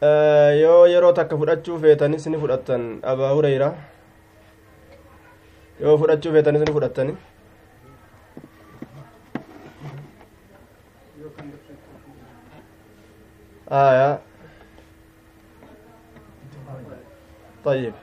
yoo 0.00 0.86
yeroo 0.86 1.12
takka 1.12 1.36
fudhachuu 1.36 1.78
feetanis 1.82 2.26
ni 2.26 2.38
fudhattan 2.38 3.00
abaa 3.02 3.32
hureyra 3.34 3.74
yoo 5.80 5.98
fudhachuu 5.98 6.32
feetanis 6.32 6.62
ni 6.62 6.72
fudhattani 6.72 7.16
آية 13.68 14.18
طيب 17.64 17.94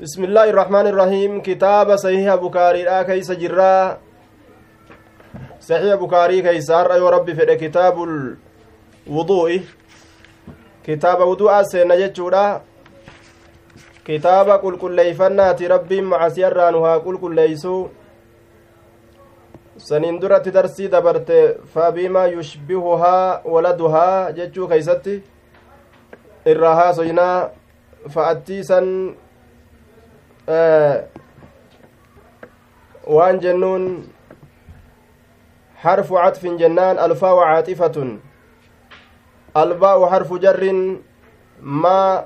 بسم 0.00 0.24
الله 0.24 0.50
الرحمن 0.50 0.86
الرحيم 0.86 1.42
كتاب 1.44 1.96
صحيح 1.96 2.34
بكاري 2.34 2.82
لا 2.88 3.02
كيس 3.02 3.32
جرا 3.36 4.00
صحيح 5.60 5.94
بكاري 5.94 6.42
كيس 6.42 6.70
يا 6.70 7.10
ربي 7.10 7.34
في 7.36 7.56
كتاب 7.56 7.94
الوضوء 9.06 9.60
جتشورا 11.94 12.60
كتاب 14.04 14.50
قل 14.50 14.76
كل 14.76 14.96
ليفنات 14.96 15.62
ربي 15.62 16.00
مع 16.00 16.28
سيرانها 16.28 16.96
قل 16.96 17.16
كل 17.18 17.34
ليسو 17.34 17.88
saniin 19.80 20.20
duratti 20.20 20.52
darsii 20.52 20.88
dabarte 20.92 21.56
fabimaa 21.74 22.26
yushbihuhaa 22.26 23.40
waladuhaa 23.52 24.32
jechuu 24.38 24.68
keeysatti 24.68 25.14
irraa 26.52 26.74
haasoynaa 26.80 27.50
fa'attii 28.14 28.62
san 28.70 29.16
waan 33.16 33.40
jennuun 33.40 33.86
حرف 35.80 36.12
عطف 36.12 36.46
جنان 36.46 36.98
الفاء 39.56 39.66
عاطفة 39.66 39.74
الباء 39.74 40.06
حرف 40.06 40.32
جر 40.32 40.62
ما 41.62 42.24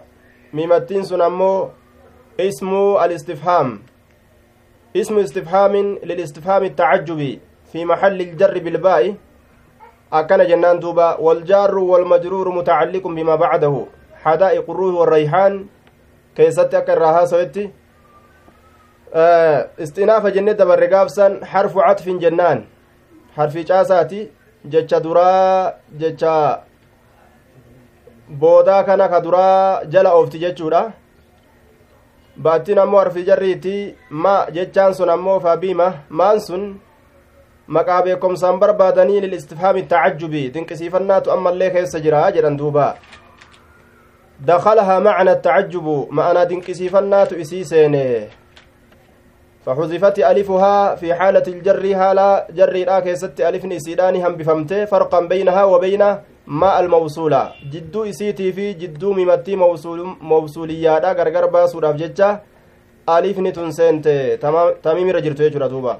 ميمتين 0.52 1.02
سنمو 1.04 1.70
اسم 2.40 2.96
الاستفهام. 3.04 3.82
اسم 4.96 5.18
استفهام 5.18 5.74
للاستفهام 6.04 6.64
التعجبي 6.64 7.40
في 7.72 7.84
محل 7.84 8.20
الجر 8.20 8.58
بالباء. 8.58 9.14
أكن 10.12 10.46
جنان 10.46 10.78
دوبا 10.78 11.16
والجار 11.20 11.78
والمجرور 11.78 12.48
متعلق 12.48 13.06
بما 13.06 13.34
بعده. 13.34 13.86
حدائق 14.24 14.70
الروح 14.70 14.94
والريحان 14.94 15.66
كيست 16.36 16.74
أكرها 16.74 17.24
سويتي. 17.24 17.70
استئناف 19.82 20.26
جنة 20.26 20.52
دبر 20.52 20.84
قابسا 20.84 21.40
حرف 21.44 21.78
عطف 21.78 22.08
جنان. 22.08 22.64
حرف 23.36 23.56
جاساتي 23.56 24.30
جتشا 24.64 24.98
درا 24.98 25.74
جتشا 25.98 26.64
boodaa 28.28 28.82
kana 28.84 29.08
ka 29.08 29.20
duraa 29.20 29.84
jala 29.84 30.14
oofti 30.14 30.38
jechuudha 30.38 30.92
baattiin 32.42 32.78
ammoo 32.78 32.98
harfi 32.98 33.24
jarriiti 33.24 33.94
ma 34.10 34.46
jechaan 34.54 34.94
sun 34.94 35.10
ammoo 35.10 35.40
faabiima 35.40 35.88
maan 36.08 36.40
sun 36.40 36.62
maqaa 37.66 38.02
beekomsaan 38.02 38.60
barbaadanii 38.60 39.20
lilistifhaami 39.20 39.82
tacajjubi 39.82 40.50
dinqisiifannaatu 40.54 41.34
ammallee 41.36 41.70
keessa 41.76 42.00
jira 42.06 42.30
jedhan 42.36 42.56
duuba 42.62 42.86
dakalahaa 44.46 45.00
macna 45.00 45.36
atacajjubu 45.38 45.98
ma'anaa 46.10 46.48
dinqisiifannaatu 46.54 47.38
isii 47.44 47.64
seene 47.64 48.06
فحذفت 49.64 50.18
ألفها 50.18 50.94
في 50.94 51.14
حالة 51.14 51.42
الجر 51.48 51.84
هالا 51.96 52.46
جر 52.52 52.76
لا 52.88 53.00
كيست 53.00 53.40
ألف 53.40 53.64
نسيدان 53.64 54.16
هم 54.16 54.36
بفمته 54.36 54.84
فرقا 54.84 55.20
بينها 55.20 55.64
وبين 55.64 56.02
ما 56.46 56.80
الموصولة؟ 56.80 57.52
جدو 57.72 58.04
إسيتي 58.04 58.52
في 58.52 58.72
جدو 58.72 59.12
ممتي 59.12 59.56
موصول 59.56 60.16
موصوليادا 60.20 61.12
غرغر 61.12 61.46
باسود 61.46 61.84
أفججة 61.84 62.42
ألف 63.08 63.38
نتنسنت 63.38 64.06
تميم 64.82 65.08
رجرتو 65.10 65.42
يجرى 65.42 65.68
دوبا. 65.68 65.98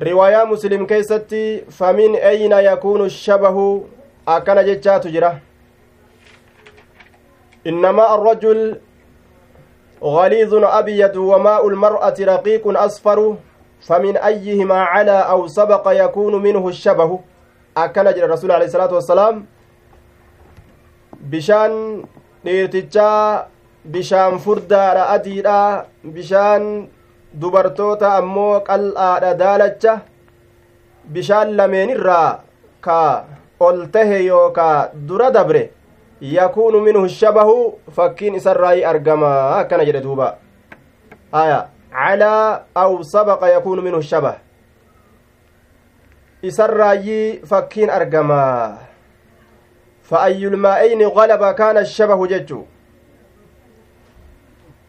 رواية 0.00 0.44
مسلم 0.44 0.86
كيستي. 0.86 1.58
فمن 1.70 2.16
أين 2.16 2.52
يكون 2.52 3.04
الشبه؟ 3.04 3.56
أكن 4.28 4.64
ججة 4.64 4.98
تجرى 4.98 5.32
إنما 7.66 8.14
الرجل 8.14 8.80
غليظ 10.02 10.54
أبيض 10.54 11.16
وماء 11.16 11.68
المرأة 11.68 12.14
رقيق 12.20 12.64
أصفر. 12.78 13.36
فمن 13.80 14.16
أيهما 14.16 14.78
على 14.82 15.18
أو 15.32 15.46
سبق 15.46 15.84
يكون 16.04 16.42
منه 16.42 16.68
الشبه؟ 16.68 17.31
أكن 17.76 18.04
جرى 18.04 18.24
الرسول 18.24 18.50
عليه 18.52 18.66
الصلاة 18.66 18.92
والسلام 18.94 19.34
بشان 21.30 21.72
dhiirtichaa 22.44 23.46
bishaan 23.94 24.38
furdaadha 24.44 25.02
adiidha 25.14 25.86
bishaan 26.14 26.64
dubartoota 27.40 28.14
ammoo 28.20 28.60
qal'aadha 28.68 29.30
daalacha 29.42 29.92
bishaan 31.14 31.54
lameenirraa 31.58 32.42
ka 32.86 32.98
ol 33.60 33.78
tahe 33.94 34.18
yookaa 34.26 34.90
dura 35.08 35.30
dabre 35.36 35.62
yakuunu 36.20 36.80
minhu 36.86 37.04
shabahu 37.20 37.56
fakkiin 37.96 38.34
isarraayi 38.40 38.84
argama 38.92 39.30
akkana 39.60 39.86
jedhe 39.88 40.02
duuba 40.06 40.28
aya 41.42 41.58
calaa 41.94 42.62
aw 42.82 42.90
sabaqa 43.14 43.54
yakuunu 43.54 43.82
minhu 43.86 44.02
shabah 44.12 44.36
isarraayi 46.42 47.42
fakkiin 47.46 47.90
argama. 47.90 48.78
فأي 50.12 50.46
المائين 50.46 51.02
غلب 51.02 51.42
كان 51.54 51.76
الشبه 51.78 52.26
ججو 52.26 52.64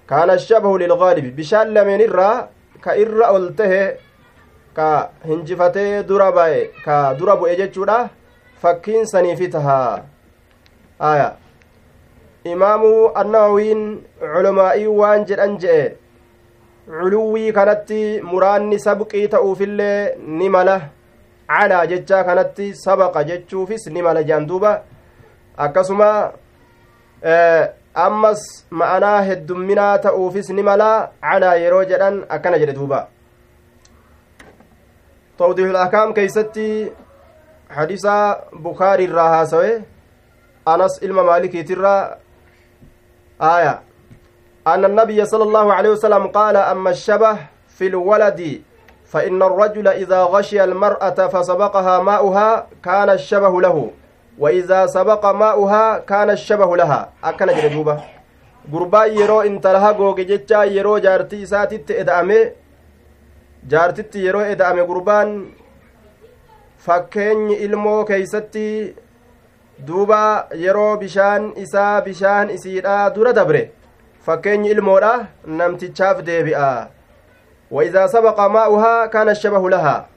كان 0.10 0.30
الشبه 0.30 0.78
للغالب 0.80 1.36
بشان 1.36 1.68
لمن 1.74 2.02
الرا 2.02 2.50
كإرا 2.84 3.38
ألته 3.38 3.74
كهنجفتي 4.78 6.02
دربا 6.02 6.48
كدربو 6.86 7.46
إججودا 7.46 8.08
فكين 8.62 9.06
سنيفتها 9.06 10.06
آية 11.02 11.30
إمام 12.48 12.84
النووين 13.18 14.04
علمائي 14.22 14.88
وانجر 14.88 15.44
أنجئ 15.44 15.92
علوي 16.90 17.52
كانت 17.52 17.90
مراني 18.24 18.78
سبقي 18.78 19.28
تأوفي 21.54 21.78
نمله 21.80 21.82
على 21.84 21.88
ججا 21.92 22.22
كانت 22.22 22.58
سبق 22.88 23.16
ججوفس 23.30 23.84
نمله 23.96 24.22
جاندوبا 24.22 24.74
akkasuma 25.66 26.34
ammas 28.06 28.42
ma'anaa 28.72 29.22
heddumminaa 29.28 29.98
ta'uufis 30.06 30.50
ni 30.50 30.64
mala 30.70 31.12
calaa 31.22 31.56
yeroo 31.64 31.84
jedhan 31.92 32.16
akkana 32.36 32.58
jedhe 32.62 32.74
duuba 32.78 33.00
tawdiihul 35.38 35.78
keeysatti 36.18 36.68
hadiisa 37.78 38.16
bukaarii 38.66 39.08
irraa 39.12 39.30
haasawe 39.36 39.72
anas 40.66 41.00
ilma 41.02 41.24
maalikiitirraa 41.32 42.02
آية 43.42 43.82
أن 44.68 44.86
النبي 44.86 45.26
صلى 45.26 45.44
الله 45.44 45.74
عليه 45.74 45.90
وسلم 45.90 46.28
قال 46.28 46.56
أما 46.58 46.90
الشبه 46.90 47.38
في 47.68 47.88
الولد 47.88 48.62
فإن 49.14 49.42
الرجل 49.44 49.88
إذا 49.88 50.22
غشي 50.24 50.64
المرأة 50.64 51.20
فسبقها 51.34 51.96
ماؤها 52.00 52.68
كان 52.84 53.10
الشبه 53.10 53.62
له 53.62 53.78
وإذا 54.40 54.86
سبق 54.86 55.26
ماؤها 55.26 55.98
كان 55.98 56.30
الشبه 56.30 56.70
لها 56.78 57.10
أكن 57.24 57.48
جدوبة 57.62 57.98
gurbaa 58.72 59.06
yeroo 59.06 59.44
intalaha 59.44 59.94
googe 59.94 60.26
jecha 60.26 60.64
yeroo 60.66 61.00
jaartii 61.06 61.42
isaatitti 61.46 61.94
eda'ame 62.02 62.38
jaartitti 63.72 64.26
yeroo 64.26 64.44
eda'ame 64.54 64.86
gurbaan 64.92 65.30
fakkeenyi 66.86 67.56
ilmoo 67.66 68.06
keeysatti 68.06 68.96
duuba 69.88 70.48
yeroo 70.66 70.98
bishaan 70.98 71.52
isaa 71.66 72.02
bishaan 72.08 72.50
isiidha 72.56 72.98
dura 73.16 73.34
dabre 73.40 73.62
fakkeenyi 74.26 74.72
ilmoodha 74.76 75.14
namtichaaf 75.60 76.26
deebi'a 76.30 76.70
وإذا 77.74 78.08
سبق 78.08 78.40
ماؤها 78.40 79.06
كان 79.06 79.30
الشبه 79.30 79.70
لها 79.70 80.08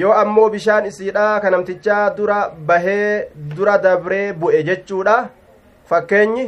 yoo 0.00 0.12
ammoo 0.14 0.48
bishaan 0.50 0.86
isiidha 0.88 1.40
ka 1.42 1.50
namtichaa 1.50 2.10
dura 2.18 2.36
bahee 2.68 3.28
dura 3.56 3.74
dabree 3.78 4.32
bu'e 4.32 4.60
jechuudha 4.68 5.16
fakkeenyi 5.90 6.44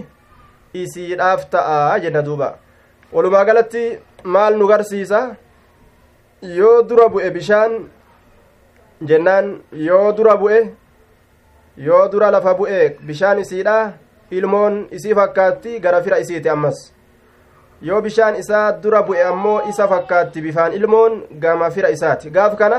isiidhaaf 0.82 1.43
ta'a 1.55 1.99
jenna 2.05 2.23
duuba 2.29 2.49
walumaa 3.12 3.44
galatti 3.49 3.85
maal 4.37 4.56
nu 4.61 4.69
garsiisa 4.71 5.21
yoo 6.61 6.82
dura 6.88 7.09
bu'e 7.17 7.31
bishaan 7.37 7.77
jennaan 9.12 9.53
yoo 9.88 10.09
dura 10.17 10.37
bu'e 10.44 10.62
yoo 11.88 12.09
dura 12.12 12.31
lafa 12.37 12.55
bu'e 12.62 12.81
bishaan 13.11 13.44
isiidha 13.44 13.79
ilmoon 14.31 14.87
isii 14.91 15.15
fakkaatti 15.20 15.81
gara 15.81 16.03
fira 16.03 16.19
isiiti 16.25 16.49
ammas 16.56 16.94
yoo 17.88 18.00
bishaan 18.06 18.36
isaa 18.42 18.72
dura 18.82 19.02
bu'e 19.08 19.22
ammoo 19.31 19.58
isa 19.70 19.88
fakkaatti 19.92 20.40
bifaan 20.46 20.72
ilmoon 20.78 21.22
gama 21.42 21.70
fira 21.75 21.90
isaati 21.96 22.31
gaaf 22.36 22.56
kana 22.60 22.78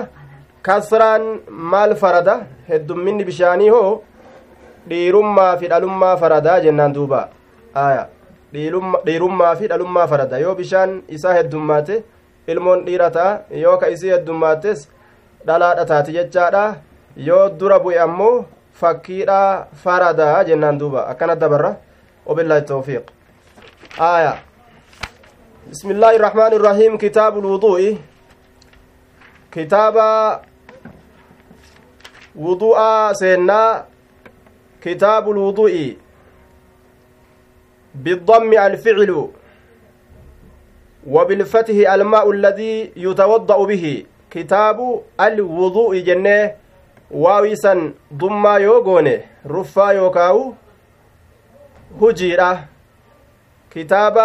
kasraan 0.68 1.26
maal 1.74 1.96
farada 2.02 2.36
heddumminni 2.70 3.26
bishaanii 3.30 3.70
hoo 3.76 3.92
dhiirummaa 4.90 5.52
fi 5.62 5.68
dhalummaa 5.74 6.16
faradaa 6.24 6.58
jennaan 6.66 6.94
duuba 6.98 7.22
aya 7.86 8.04
dhiirummaa 9.06 9.54
fi 9.62 9.68
dhalummaa 9.72 10.08
farada 10.14 10.38
yoo 10.46 10.56
bishaan 10.62 10.98
isaa 11.20 11.34
heddummaate 11.40 11.96
ilmoon 12.54 12.86
dhiira 12.90 13.10
ta'a 13.18 13.40
yoo 13.64 13.78
ka 13.84 13.88
isii 13.96 14.12
heddummaates 14.16 14.84
dhalaadha 15.48 15.86
taati 15.94 16.12
jechaadha 16.18 16.66
yoo 17.30 17.44
dura 17.60 17.80
bu'e 17.86 18.00
ammoo 18.08 18.36
fakkiidha 18.82 19.40
faradaa 19.84 20.44
jennaan 20.52 20.80
duuba 20.84 21.08
akkana 21.14 21.36
dabarra 21.46 21.76
وبالله 22.26 22.58
التوفيق 22.58 23.04
آية 24.02 24.34
بسم 25.66 25.98
الله 25.98 26.22
الرحمن 26.22 26.54
الرحيم. 26.62 26.98
كتاب 27.02 27.42
الوضوء. 27.42 27.98
كتاب 29.50 29.96
وضوء 32.38 32.80
سينا 33.18 33.86
كتاب 34.82 35.26
الوضوء. 35.26 35.98
بالضم 37.96 38.52
الفعل 38.54 39.12
وبالفتح 41.08 41.78
الماء 41.94 42.26
الذي 42.32 42.92
يتوضأ 42.96 43.60
به. 43.66 44.06
كتاب 44.30 44.78
الوضوء 45.18 45.92
جنة. 46.06 46.62
واويسا 47.12 47.94
ضما 48.14 48.54
يوغوني 48.58 49.16
رفا 49.50 49.88
يوكاو. 49.98 50.54
هجيرة. 52.02 52.54
كتاب 53.74 54.16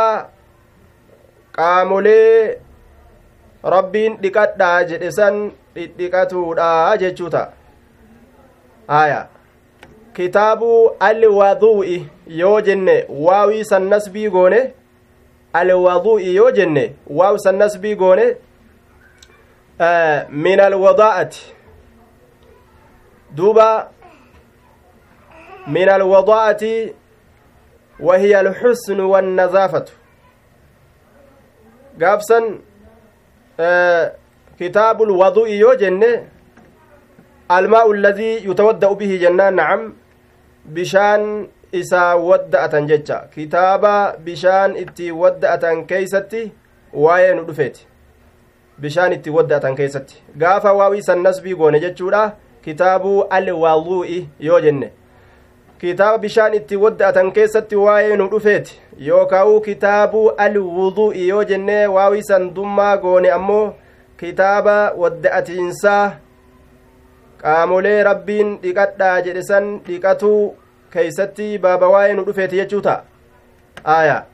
qaamolee 1.57 2.59
rabbiin 3.75 4.17
dhiqadhaa 4.23 4.85
jedhe 4.91 5.11
san 5.19 5.41
dhidhiqatuudha 5.75 6.97
jechuu 7.03 7.31
ta'a 7.31 7.53
aya 9.01 9.27
kitaabuu 10.15 10.91
alwaduu'i 11.09 11.97
yoo 12.43 12.61
jenne 12.61 12.95
waawii 13.27 13.65
san 13.65 13.89
nasbii 13.95 14.31
goone 14.37 14.61
alwaduu'i 15.53 16.35
yoo 16.37 16.51
jenne 16.51 16.85
waaw 17.21 17.37
san 17.39 17.57
nasbii 17.65 17.95
goone 17.95 18.27
min 20.47 20.61
alwadaa'ati 20.61 21.43
duuba 23.37 23.69
min 25.67 25.89
alwadaa'ati 25.89 26.75
وهي 28.01 28.41
الحسن 28.41 29.01
والنظافة 29.01 29.85
gaafsan 32.01 32.45
kitaabul 34.59 35.11
wadu'i 35.21 35.59
yoo 35.61 35.75
jenne 35.83 36.11
almaa'u 37.49 37.93
alladii 37.97 38.35
yutawadda'u 38.45 38.97
bihi 39.03 39.19
jennaan 39.25 39.55
nacam 39.61 39.83
bishaan 40.77 41.25
isaa 41.73 42.17
wadda'atan 42.29 42.87
jecha 42.91 43.19
kitaaba 43.35 43.95
bishaan 44.29 44.77
itti 44.85 45.11
wadda'atan 45.23 45.85
keeysatti 45.93 46.43
waa'ee 47.05 47.35
nu 47.39 47.45
dhufeeti 47.49 47.87
bishaan 48.85 49.13
itti 49.19 49.31
wadda'atan 49.37 49.77
keeysatti 49.81 50.23
gaafa 50.45 50.73
waawii 50.81 51.03
san 51.09 51.23
nasbii 51.29 51.55
goone 51.63 51.81
jechuudha 51.85 52.23
kitaabuu 52.65 53.19
alwadu'i 53.39 54.19
yoo 54.49 54.61
jenne 54.61 54.93
kitaaba 55.81 56.19
bishaan 56.19 56.55
itti 56.55 56.77
wadda'atan 56.77 57.33
keessatti 57.33 57.77
waa'ee 57.83 58.17
nu 58.21 58.29
dhufeeti 58.33 58.81
yookaa'u 59.09 59.61
kitaabuu 59.67 60.25
alwudu'i 60.47 61.29
yoo 61.29 61.45
jennee 61.51 61.87
waawii 61.87 62.23
san 62.31 62.49
dummaa 62.55 62.97
goone 63.05 63.31
ammoo 63.37 63.75
kitaaba 64.23 64.75
wadda'atiinsaa 65.03 66.05
qaamolee 67.43 68.03
rabbiin 68.11 68.59
dhiqadhaa 68.63 69.21
jedhe 69.29 69.43
san 69.51 69.71
dhiqatuu 69.87 70.43
keeysatti 70.97 71.51
baaba 71.67 71.89
waa'ee 71.95 72.15
nu 72.19 72.25
dhufeeti 72.29 72.63
jechuu 72.63 72.81
ta'a 72.89 73.03
aya 73.99 74.25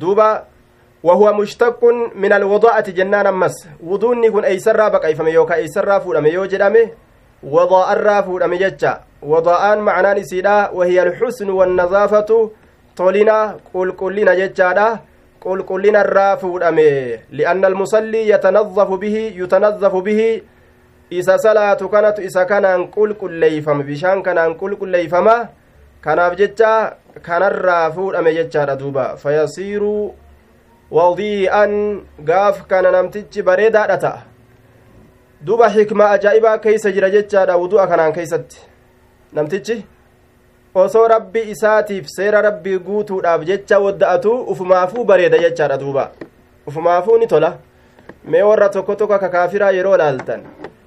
duuba 0.00 0.30
وهو 1.02 1.32
مشتق 1.32 1.84
من 2.14 2.32
الوضاءة 2.32 2.90
جنان 2.90 3.26
أمس 3.26 3.68
وضوني 3.84 4.30
كن 4.30 4.44
أيسرا 4.44 4.88
بقيفم 4.88 5.28
يوكا 5.28 5.54
أيسرا 5.54 5.98
فودم 5.98 6.26
يو 6.26 6.44
جدامه 6.44 6.90
جتشا 8.54 9.00
وضاءان 9.22 9.78
معنان 9.78 10.16
إسيدا 10.18 10.70
وهي 10.70 11.02
الحسن 11.02 11.50
والنظافة 11.50 12.50
طولنا 12.96 13.56
قل 13.74 13.92
قلنا 13.92 14.34
جتشا 14.34 14.98
قل 15.40 15.62
قلنا 15.62 16.00
الرافود 16.00 16.62
أم 16.62 16.78
لأن 17.30 17.64
المصلي 17.64 18.28
يتنظف 18.28 18.90
به 18.90 19.16
يتنظف 19.36 19.94
به 19.96 20.42
isa 21.12 21.36
salaatu 21.38 21.88
kanatu 21.92 22.24
isa 22.24 22.44
kanaan 22.48 22.88
qulqulleeyfama 22.88 23.84
bishaan 23.84 24.22
kanaan 24.24 24.56
qulqulleeyfama 24.56 25.34
kanaaf 26.00 26.36
jecha 26.40 26.96
kanarraa 27.26 27.90
fuudhame 27.92 28.32
jechaadha 28.38 28.76
duuba 28.80 29.04
fayasiiruu 29.22 30.14
wadii'an 30.98 31.74
gaaf 32.30 32.64
kana 32.70 32.90
namtichi 32.96 33.44
bareedaadha 33.48 33.98
ta'a 34.04 34.31
duba 35.44 35.70
xikmaa 35.70 36.10
ajaa'ibaa 36.16 36.58
keeysa 36.58 36.92
jira 36.92 37.10
jechaadha 37.10 37.56
wudu'a 37.56 37.86
kanaan 37.86 38.12
keeysatti 38.12 38.58
namtichi 39.32 39.76
osoo 40.74 41.08
rabbi 41.08 41.40
isaatiif 41.54 42.06
seera 42.16 42.42
rabbii 42.42 42.78
guutuudhaaf 42.78 43.44
jecha 43.50 43.78
wadda'atu 43.78 44.34
ufumaafuu 44.54 45.04
bareeda 45.04 45.38
jechaadha 45.38 45.76
duuba 45.78 46.10
ufumaafuu 46.66 47.18
ni 47.18 47.26
tola 47.26 47.56
mee 48.24 48.42
warra 48.42 48.68
tokko 48.68 48.94
tokko 48.94 49.14
akka 49.14 49.28
kaafiraa 49.28 49.70
yeroo 49.78 49.96
laaltan 49.96 50.42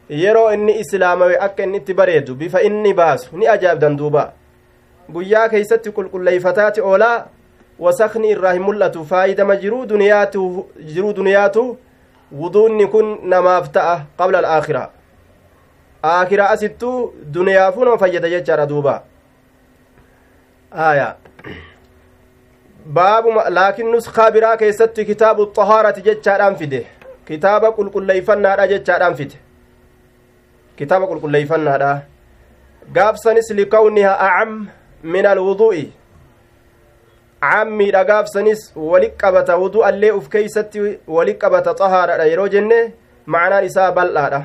yeroo 0.09 0.51
inni 0.53 0.79
islaamawe 0.79 1.37
akka 1.47 1.63
inni 1.63 1.77
itti 1.77 1.93
bareedu 1.93 2.35
bifa 2.35 2.61
inni 2.61 2.93
baasu 2.93 3.37
ni 3.37 3.47
ajaa'ibdan 3.47 3.97
duuba 3.97 4.31
guyyaa 5.13 5.49
keeysatti 5.49 5.91
qulqulleeyfataati 5.91 6.81
oolaa 6.81 7.25
wasakni 7.79 8.29
irraa 8.29 8.53
hin 8.53 8.61
mul'atu 8.61 9.05
faayidama 9.05 9.55
jiruu 9.55 9.85
duniyaatu 11.13 11.77
wuduunni 12.31 12.87
kun 12.87 13.19
namaaf 13.33 13.69
ta'a 13.71 13.95
qabla 14.17 14.37
alaakiraa 14.43 14.89
aakiraa 16.03 16.49
asittuu 16.55 17.13
duniyaafuu 17.33 17.85
nama 17.85 17.97
fayyada 17.97 18.29
jechaadha 18.29 18.65
duuba 18.71 19.03
aya 20.87 21.15
baabuma 22.97 23.49
laakin 23.49 23.91
nuskaa 23.91 24.31
biraa 24.31 24.57
keessatti 24.57 25.05
kitaabu 25.05 25.45
xahaarati 25.57 26.01
jechaadhaan 26.07 26.55
fide 26.55 26.87
kitaaba 27.27 27.71
qulqulleeyfannaadha 27.77 28.67
jechaadhaan 28.73 29.15
fide 29.21 29.37
kitaaba 30.81 31.07
qulqulleeyfannaadha 31.11 31.91
gaafsanis 32.97 33.49
likawniha 33.59 34.13
acam 34.27 34.67
min 35.03 35.25
alwudu'i 35.25 35.85
cammiidha 37.41 38.03
gaafsanis 38.09 38.61
wali 38.75 39.09
qabata 39.21 39.57
wudu'allee 39.63 40.11
uf 40.19 40.29
keeysatti 40.29 40.79
wali 41.07 41.33
qabata 41.43 41.73
xahaadhadha 41.81 42.25
yeroo 42.31 42.47
jenne 42.47 42.79
macnaan 43.25 43.65
isaa 43.65 43.91
bal'aadha. 43.91 44.41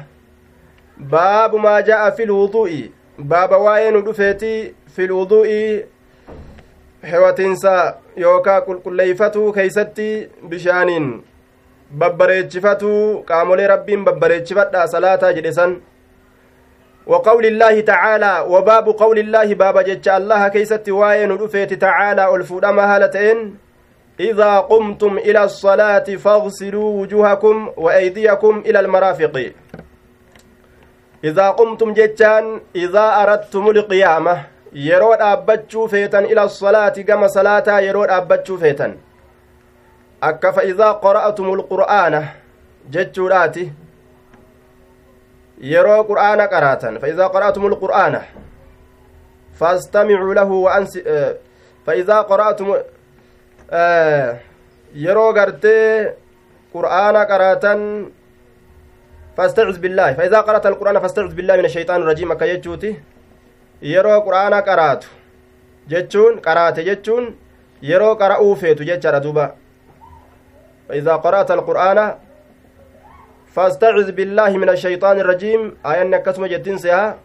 Baabu 1.13 1.59
maa 1.59 1.81
jaa'a 1.83 2.11
fi 2.17 2.27
lwudu'i 2.27 2.83
baaba 3.33 3.59
waa'ee 3.67 3.91
nu 3.91 4.01
dhufeeti 4.07 4.53
fi 4.95 5.07
lwudu'i 5.07 5.85
hewatinsa 7.11 7.75
yookaa 8.17 8.61
qulqulleeyfatuu 8.67 9.53
keeysatti 9.53 10.09
bishaaniin 10.49 11.07
babbareechifatuu 11.99 13.23
qaamolee 13.31 13.67
rabbiin 13.73 14.05
babbareechifadha 14.05 14.87
salaataa 14.95 15.33
jedhe 15.39 15.53
san 15.53 15.77
وقول 17.07 17.47
الله 17.47 17.81
تعالى 17.81 18.45
وباب 18.49 18.87
قول 18.89 19.19
الله 19.19 19.55
باب 19.55 19.79
جج 19.79 20.09
الله 20.09 20.49
كيست 20.49 20.89
واين 20.89 21.31
رفيت 21.33 21.75
تعالى 21.75 22.35
الفودما 22.35 22.97
هالتين. 22.97 23.57
إذا 24.21 24.59
قمتم 24.59 25.19
إلى 25.19 25.45
الصلاة 25.45 26.05
فاغسلوا 26.25 27.01
وجوهكم 27.01 27.73
وأيديكم 27.77 28.63
إلى 28.67 28.81
المرافق. 28.81 29.53
إذا 31.25 31.51
قمتم 31.51 31.93
جتان 31.93 32.61
إذا 32.77 33.07
أردتم 33.23 33.71
القيامة 33.71 34.43
yeroo 34.73 35.17
dhaabbachuu 35.17 35.89
feetan 35.89 36.27
ila 36.31 36.49
salaati 36.49 37.05
gama 37.05 37.29
salaataa 37.29 37.81
yeroo 37.81 38.07
dhaabbachuu 38.07 38.59
feetan 38.59 38.93
akka 40.21 40.53
fa'idaa 40.53 40.95
qara'atum 41.05 41.49
lqur'aana 41.61 42.21
jechuudhaati 42.91 43.73
yeroo 45.61 46.05
qur'aana 46.05 46.49
qaraatan 46.49 46.99
فإذا 46.99 47.27
قرأتم 47.27 47.67
القرآن 47.67 48.21
فاستمعوا 49.61 50.35
له 50.35 50.51
وأنس 50.51 50.99
فإذا 51.87 52.21
قرأتم 52.21 52.77
yeroo 54.95 55.33
gartee 55.33 56.15
qur'aana 56.75 57.27
qaraatan 57.27 58.11
فاستعذ 59.37 59.79
بالله 59.79 60.13
فإذا 60.13 60.41
قرأت 60.41 60.67
القرآن 60.67 60.99
فاستعذ 61.01 61.33
بالله 61.35 61.57
من 61.57 61.65
الشيطان 61.65 62.03
الرجيم 62.03 62.33
akka 62.33 62.47
jechuuti 62.47 62.97
yeroo 63.83 64.21
qur'aana 64.27 64.63
qaraatu 64.63 65.09
jechuun 65.89 66.41
qaraate 66.41 66.85
jechuun 66.85 67.37
yeroo 67.83 68.17
qara'uu 68.17 68.57
feetu 68.57 68.85
jechaadha 68.85 69.21
duuba 69.21 69.55
فإذا 70.89 71.17
قرأت 71.17 71.51
القرآن 71.51 72.15
فاستعذ 73.51 74.13
بالله 74.13 74.51
من 74.57 74.69
الشيطان 74.69 75.21
الرجيم. 75.21 75.77
آية 75.87 76.17
كسمة 76.17 76.47
جتين 76.47 76.79
سيها. 76.79 77.19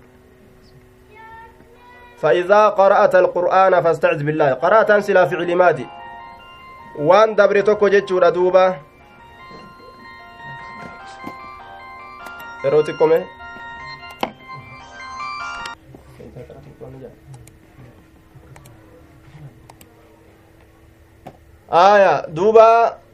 فإذا 2.17 2.69
قرأت 2.69 3.15
القرآن 3.15 3.81
فاستعذ 3.81 4.23
بالله. 4.23 4.53
قرأت 4.53 4.91
أنسلا 4.91 5.25
فعل 5.25 5.55
مادي. 5.55 5.85
وان 6.97 7.35
دبر 7.35 7.61
توكو 7.61 7.87
جتشورا 7.87 8.29
دوبا. 8.29 8.75
آية 21.71 22.25
دوبا. 22.27 23.04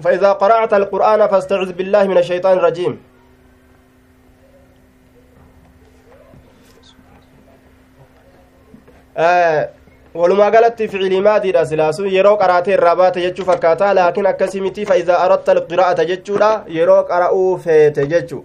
فإذا 0.00 0.32
قرأت 0.32 0.74
القرآن 0.74 1.26
فاستعذ 1.26 1.72
بالله 1.72 2.04
من 2.06 2.18
الشيطان 2.18 2.58
الرجيم 2.58 2.98
walumaa 10.14 10.50
galatti 10.50 10.88
ficilii 10.88 11.20
maadiidha 11.20 11.66
silaasu 11.66 12.06
yeroo 12.06 12.36
qaraatee 12.36 12.74
irraa 12.74 12.96
baate 12.96 13.20
jechuu 13.20 13.44
fakkaata 13.44 13.94
laakiin 13.94 14.26
akkasii 14.26 14.60
miti 14.60 14.86
faidaa 14.86 15.18
aratta 15.24 15.52
alqiraa'ata 15.52 16.04
jechuudha 16.04 16.50
yeroo 16.76 17.02
qara'uu 17.10 17.58
feete 17.64 18.06
jechu 18.06 18.44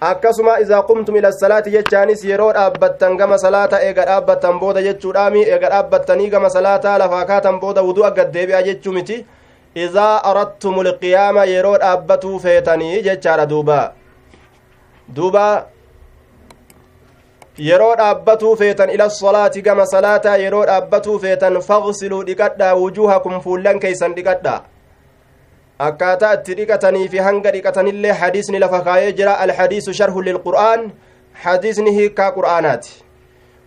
akkasuma 0.00 0.58
idaa 0.64 0.82
qumtum 0.82 1.16
ila 1.16 1.32
salaati 1.32 1.70
jechaanis 1.70 2.24
yeroo 2.24 2.52
dhaabbattan 2.52 3.16
gama 3.16 3.38
salaata 3.38 3.80
eega 3.88 4.04
dhaabbattan 4.10 4.60
booda 4.60 4.82
jechuudhaami 4.82 5.42
eega 5.42 5.70
dhaabbattanii 5.70 6.30
gama 6.30 6.50
salaataa 6.50 6.98
lafaa 6.98 7.24
kaatan 7.24 7.60
booda 7.60 7.82
wudu'a 7.82 8.10
gaddeebi'a 8.10 8.62
jechuu 8.62 8.92
miti 8.92 9.26
idaa 9.74 10.20
arattum 10.30 10.80
lqiyaama 10.86 11.44
yeroo 11.44 11.78
dhaabbatuu 11.78 12.38
feetanii 12.44 13.02
jechaadha 13.02 13.46
duuba 13.46 13.80
duuba 15.16 15.66
yeroo 17.58 17.94
dhaabbatuu 18.00 18.56
feetan 18.56 18.90
ila 18.90 19.10
solaati 19.10 19.62
gama 19.62 19.86
salaataa 19.86 20.36
yeroo 20.44 20.64
dhaabbatuu 20.66 21.18
feetan 21.18 21.60
faqsiluu 21.68 22.22
dhiqadhaa 22.30 22.74
wujuuhakum 22.82 23.40
fuullan 23.40 23.80
keeysan 23.80 24.14
dhiqadhaa 24.18 24.60
akkaataa 25.88 26.32
itti 26.38 26.54
dhiqatanii 26.60 27.08
fi 27.08 27.18
hanga 27.26 27.50
dhiqatanillee 27.56 28.12
hadiisni 28.22 28.58
lafa 28.58 28.80
kaayee 28.88 29.12
jira 29.20 29.34
alhadiisu 29.46 29.94
sharhu 30.00 30.22
lilqur'aan 30.28 30.90
hadiisni 31.44 31.94
hiikkaa 31.98 32.30
qur'aanaati 32.38 33.07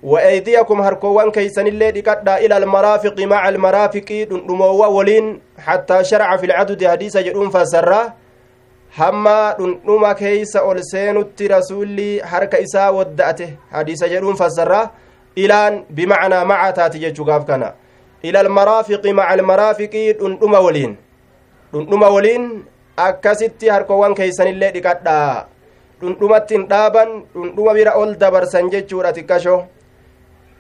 وأيديكم 0.04 0.82
هركوان 0.82 1.32
كيسنillee 1.32 1.92
dhiqadhaa 1.94 2.42
إلى 2.42 2.58
المرافق 2.58 3.20
مع 3.20 3.50
المرافق 3.50 4.10
dhundhumoowwa 4.30 4.88
waliin 4.90 5.40
حتى 5.58 6.04
شرع 6.04 6.38
في 6.38 6.46
العدد 6.46 6.88
حديث 6.88 7.18
hamma 8.92 9.56
dhundhuma 9.58 10.12
keeysa 10.20 10.64
ol 10.68 10.80
seenutti 10.84 11.48
rasuulli 11.48 12.20
harka 12.32 12.60
isaa 12.60 12.92
wadda'ate 12.92 13.46
hadiisa 13.72 14.10
jedhuun 14.14 14.36
fassarraa 14.42 14.92
ilaan 15.44 15.86
bimacnaa 15.96 16.44
maca 16.52 16.74
taati 16.80 17.00
jechuu 17.04 17.26
gaaf 17.30 17.46
kana 17.48 17.70
ila 18.30 18.40
almaraafiqi 18.46 19.14
maca 19.20 19.38
almaraafiqi 19.38 20.04
dhundhuma 20.20 20.60
waliin 20.66 20.98
dhundhuma 21.74 22.10
waliin 22.16 22.50
akkasitti 23.08 23.72
harkowwan 23.76 24.16
keeysanillee 24.20 24.72
dhiqadhaa 24.76 25.48
dhundhumatti 26.02 26.58
hin 26.58 26.68
dhaaban 26.74 27.16
dhundhuma 27.36 27.78
bira 27.80 27.96
ol 28.02 28.12
dabarsan 28.26 28.70
jechuudha 28.76 29.16
xiqqasho 29.20 29.56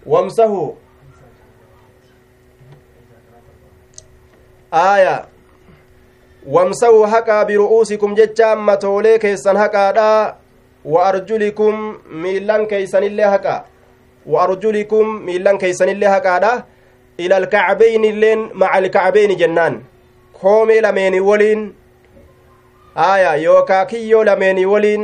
wamsahu 0.05 0.77
aaya 4.74 5.25
wamsahu 6.46 7.01
haqaa 7.13 7.46
biru'uusikum 7.46 8.15
jechaan 8.15 8.60
matoolee 8.70 9.17
keessan 9.20 9.58
haqaadha 9.58 10.36
wa 10.86 11.05
arjulikum 11.10 11.98
miillan 12.24 12.67
keeysanillee 12.67 13.29
haqa 13.36 13.55
wa 14.25 14.43
arjulikum 14.43 15.22
miillan 15.27 15.58
keeysanillee 15.58 16.10
haqaadha 16.15 16.53
ila 17.17 17.36
alkacbeyni 17.36 18.08
illeen 18.08 18.50
maca 18.53 18.74
alkacbeyni 18.81 19.36
jennaan 19.36 19.81
koomee 20.41 20.81
lameenii 20.81 21.20
waliin 21.29 21.75
aya 22.96 23.36
yookaa 23.36 23.86
kiyyoo 23.86 24.24
lameenii 24.25 24.65
waliin 24.65 25.03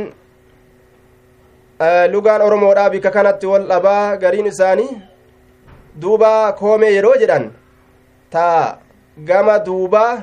lugaan 2.12 2.42
oromoodhaa 2.42 2.90
bikka 2.90 3.10
kanatti 3.10 3.46
wal 3.46 3.66
dhabaa 3.68 4.16
gariin 4.16 4.46
isaanii 4.46 4.90
duuba 6.00 6.52
koomee 6.52 6.90
yeroo 6.96 7.14
jedhan 7.20 7.50
ta 8.30 8.78
gama 9.28 9.58
duubaa 9.66 10.22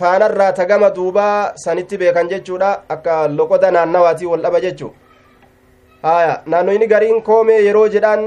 faanarraa 0.00 0.52
ta 0.52 0.64
gama 0.66 0.90
duubaa 0.90 1.52
sanitti 1.64 1.98
beekan 1.98 2.28
jechuudha 2.32 2.70
akka 2.94 3.28
loqoda 3.28 3.70
naannawaatii 3.76 4.26
wal 4.32 4.42
dhaba 4.46 4.60
jechuu 4.64 4.90
haya 6.02 6.34
naannoyni 6.46 6.86
gariin 6.94 7.22
koomee 7.28 7.60
yeroo 7.66 7.86
jedhan 7.94 8.24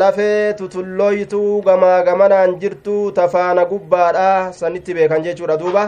lafee 0.00 0.52
tutullooytuu 0.60 1.62
gamaa 1.68 2.02
gamanaan 2.08 2.56
jirtu 2.62 2.96
tafaana 3.20 3.64
gubbaadha 3.74 4.52
sanitti 4.62 4.94
beekan 4.94 5.22
jechuudha 5.28 5.56
duuba 5.60 5.84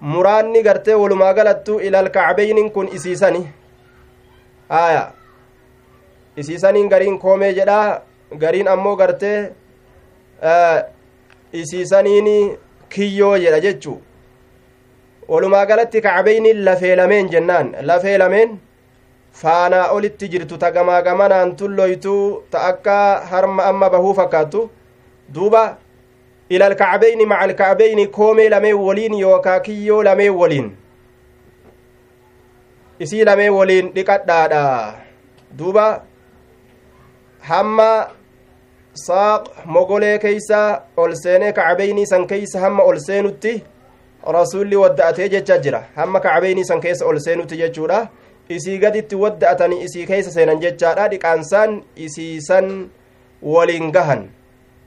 muraanni 0.00 0.62
gartee 0.62 0.94
walumaa 1.02 1.32
galattu 1.38 1.78
ilal 1.80 2.08
kacbeynin 2.16 2.70
kun 2.70 2.88
isiisani 2.96 3.46
haya 4.68 5.04
isiisaniin 6.36 6.88
gariin 6.88 7.18
koomee 7.18 7.52
jedha 7.58 8.02
gariin 8.42 8.68
ammoo 8.68 8.96
gartee 8.96 9.52
isiisaniin 11.52 12.58
kiyyoo 12.88 13.36
jedha 13.38 13.60
jechu 13.60 13.94
walumaa 15.28 15.66
galatti 15.66 16.00
kacbeynin 16.02 16.64
lafee 16.64 16.96
lameen 16.96 17.28
jennaan. 17.30 17.74
Lafee 17.82 18.18
lameen 18.18 18.60
faanaa 19.32 19.88
olitti 19.90 20.28
jirtu 20.28 20.58
ta 20.58 20.70
gamaa 20.72 21.02
gamanaan 21.02 21.56
tulloytuu 21.56 22.42
ta 22.50 22.66
akka 22.70 22.96
harma 23.30 23.64
amma 23.70 23.90
bahuu 23.90 24.14
fakkaattu. 24.14 24.70
Duuba 25.34 25.76
ila 26.50 26.66
alkacbeyni 26.66 27.26
maca 27.26 27.40
alkacbeyni 27.48 28.06
koomee 28.06 28.48
lameen 28.50 28.76
waliin 28.86 29.14
yookaa 29.20 29.60
kiyyoo 29.60 30.02
lameen 30.04 30.34
waliin 30.34 30.68
isii 33.04 33.24
lameen 33.28 33.52
waliin 33.58 33.92
dhiqadhaadha 33.96 34.62
duuba 35.58 35.86
hamma 37.48 37.90
saaq 39.06 39.42
mogolee 39.74 40.18
keeysa 40.18 40.60
ol 40.96 41.14
seenee 41.22 41.52
kacbeynii 41.58 42.06
san 42.12 42.26
keeysa 42.26 42.60
hamma 42.60 42.82
ol 42.90 42.98
seenutti 43.08 43.52
rasulli 44.36 44.76
wadda'atee 44.82 45.28
jecha 45.34 45.58
jira 45.64 45.80
hamma 45.98 46.20
kacbeynii 46.20 46.64
san 46.70 46.80
keessa 46.80 47.06
ol 47.10 47.18
seenutti 47.26 47.56
jechuudha 47.62 48.00
isii 48.56 48.78
gaditti 48.78 49.16
wadda'atanii 49.24 49.82
isii 49.86 50.06
keessa 50.06 50.30
seenan 50.38 50.60
jechaadha 50.64 51.08
dhiqaansaan 51.12 51.76
isiisan 52.06 52.72
waliin 53.42 53.92
gahan 53.92 54.26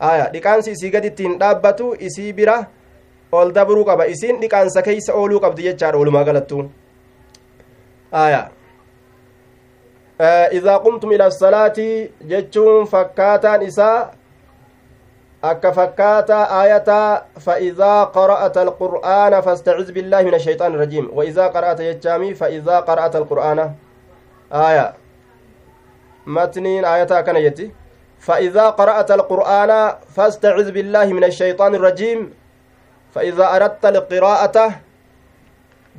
aya 0.09 0.27
dhiqaansi 0.33 0.71
isii 0.71 0.89
gaditti 0.97 1.23
hin 1.27 1.39
dhaabbatu 1.39 1.95
isii 2.09 2.33
bira 2.33 2.57
ol 3.31 3.53
dabruu 3.55 3.85
qaba 3.85 4.05
isiin 4.13 4.41
dhiqaansa 4.41 4.81
keeysa 4.81 5.13
ooluu 5.21 5.39
qabdi 5.45 5.63
jechaadha 5.69 5.97
walumaa 6.01 6.23
galattu 6.29 6.69
aya 8.11 8.49
idaa 10.51 10.79
qumtum 10.79 11.11
ila 11.11 11.31
salaati 11.31 12.11
jechuun 12.27 12.87
fakkaataan 12.87 13.61
isaa 13.61 14.11
akka 15.41 15.71
fakkaataa 15.71 16.43
aayataa 16.59 17.21
faidaa 17.39 18.05
qara'ata 18.15 18.61
alqur'aana 18.61 19.41
fastaciz 19.41 19.91
billaahi 19.91 20.25
min 20.25 20.35
ashayxaan 20.35 20.73
irrajiim 20.73 21.09
waidaa 21.15 21.49
qara'ata 21.49 21.83
jechaami 21.83 22.33
faidaa 22.35 22.81
qara'ata 22.81 23.17
alqur'aana 23.21 23.65
aaya 24.51 24.93
matniin 26.25 26.85
aayataa 26.85 27.19
akkana 27.23 27.41
jetti 27.41 27.73
فإذا 28.19 28.69
قرأت 28.69 29.11
القرآن 29.11 29.71
فاستعذ 30.15 30.71
بالله 30.71 31.07
من 31.13 31.23
الشيطان 31.23 31.75
الرجيم 31.75 32.33
فإذا 33.15 33.55
أردت 33.55 33.85
القراءة 33.85 34.55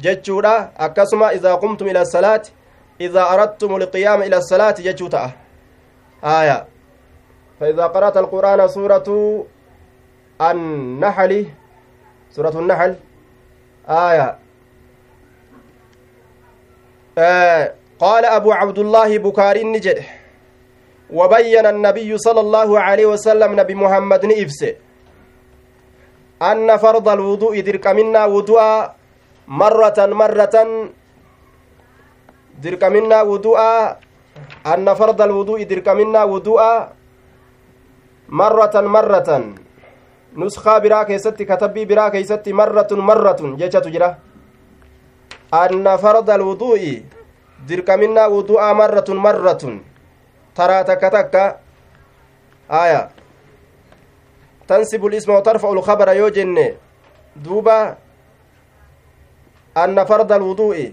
جتشورا 0.03 0.73
أكسما 0.79 1.31
إذا 1.31 1.55
قمتم 1.55 1.87
إلى 1.87 2.01
الصلاة 2.03 2.43
إذا 3.01 3.23
أردتم 3.35 3.77
القيام 3.77 4.23
إلى 4.23 4.37
الصلاة 4.37 4.75
جتشوتا 4.79 5.31
آية 6.25 6.67
فإذا 7.61 7.87
قرأت 7.87 8.17
القرآن 8.17 8.69
سورة 8.69 9.09
النحل 10.41 11.47
سورة 12.31 12.55
النحل 12.59 12.95
آية 13.89 14.39
آه 17.19 17.75
قال 17.99 18.25
أبو 18.25 18.53
عبد 18.53 18.79
الله 18.79 19.19
بكاري 19.19 19.65
نجد 19.65 19.99
وبين 21.13 21.67
النبي 21.67 22.19
صلى 22.19 22.41
الله 22.41 22.81
عليه 22.81 23.07
وسلم 23.07 23.61
نبي 23.61 23.75
محمد 23.75 24.27
نفسه 24.27 24.75
أن 26.43 26.77
فرض 26.77 27.09
الوضوء 27.09 27.61
درك 27.61 27.87
منا 27.87 28.25
وضوء 28.25 28.91
منا 32.95 33.19
وضوء 33.23 33.61
أن 34.67 34.87
فرض 34.95 35.21
الوضوء 35.23 35.63
درك 35.67 35.89
منا 35.89 36.23
وضوء 36.25 36.63
مرة 38.29 38.75
مرة. 38.81 39.29
نسخة 40.37 40.79
برا 40.79 41.03
كيستي 41.03 41.45
كتبي 41.45 41.85
برا 41.85 42.09
كيستي 42.15 42.53
مرة 42.53 42.91
مرة. 42.93 43.41
جيشة 43.59 43.79
تجرى 43.79 44.11
أن 45.55 45.87
فرض 45.97 46.31
الوضوء 46.31 47.03
درك 47.69 47.91
منا 47.91 48.27
وضوء 48.27 48.63
مرة 48.73 49.09
مرة. 49.09 49.63
taraa 50.55 50.85
takka 50.85 51.09
takka 51.11 51.45
aya 52.69 53.11
تنسب 54.71 55.03
الاسم 55.07 55.35
وترفع 55.35 55.67
الخبر 55.73 56.09
يوجن. 56.15 56.75
دوبا. 57.37 57.97
أن 59.77 60.05
فرض 60.05 60.33
الوضوء 60.33 60.93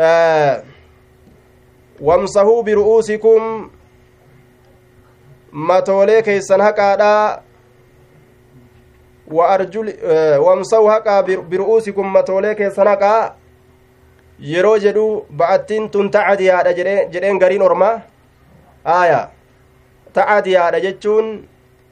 آه 0.00 0.62
وامسحوا 2.00 2.62
برؤوسكم 2.62 3.70
matoolee 5.56 6.22
keessan 6.22 6.60
haqaadha 6.60 7.42
wamsa'u 10.46 10.86
haqaa 10.88 11.22
biru'uusikum 11.22 12.06
matoolee 12.16 12.54
keessan 12.54 12.88
haqaa 12.88 13.36
yeroo 14.52 14.76
jedhu 14.78 15.26
ba'attiin 15.36 15.90
tun 15.90 16.10
tacadiyaadha 16.10 16.72
jedheen 17.12 17.38
gariin 17.38 17.62
ormaa 17.62 18.00
aaya 18.84 19.20
tacadiyaadha 20.12 20.80
jechuun 20.80 21.48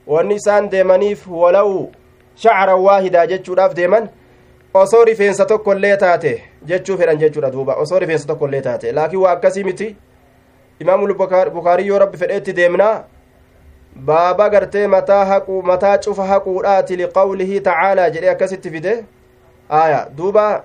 wanni 0.07 0.35
isaan 0.35 0.71
deemaniif 0.71 1.27
walau 1.29 1.93
shacran 2.37 2.81
waahidaa 2.87 3.27
jechuudhaaf 3.27 3.75
deeman 3.77 4.09
osoo 4.75 5.05
rifeensa 5.05 5.45
tokkollee 5.47 5.97
taate 5.97 6.33
jechuu 6.67 6.97
fedhan 6.99 7.19
jechuudha 7.19 7.51
duuba 7.51 7.75
osoo 7.85 7.99
rifeensa 7.99 8.27
tokkollee 8.27 8.61
taate 8.61 8.93
laakiin 8.93 9.23
waa 9.23 9.33
akkasii 9.33 9.65
miti 9.65 9.97
imaamul 10.81 11.15
bukaarii 11.55 11.87
yoo 11.87 11.99
rabbi 11.99 12.19
fedheetti 12.19 12.57
deemnaa 12.57 13.05
baaba 13.97 14.49
gartee 14.51 14.87
mataa 14.87 15.25
haquu 15.25 15.63
mataa 15.63 15.99
cufa 15.99 16.27
haquudhaati 16.27 16.97
liqawlihi 16.97 17.61
tacaalaa 17.61 18.11
jedhe 18.11 18.31
akkasitti 18.31 18.71
fide 18.71 19.05
aya 19.69 20.07
duuba 20.17 20.65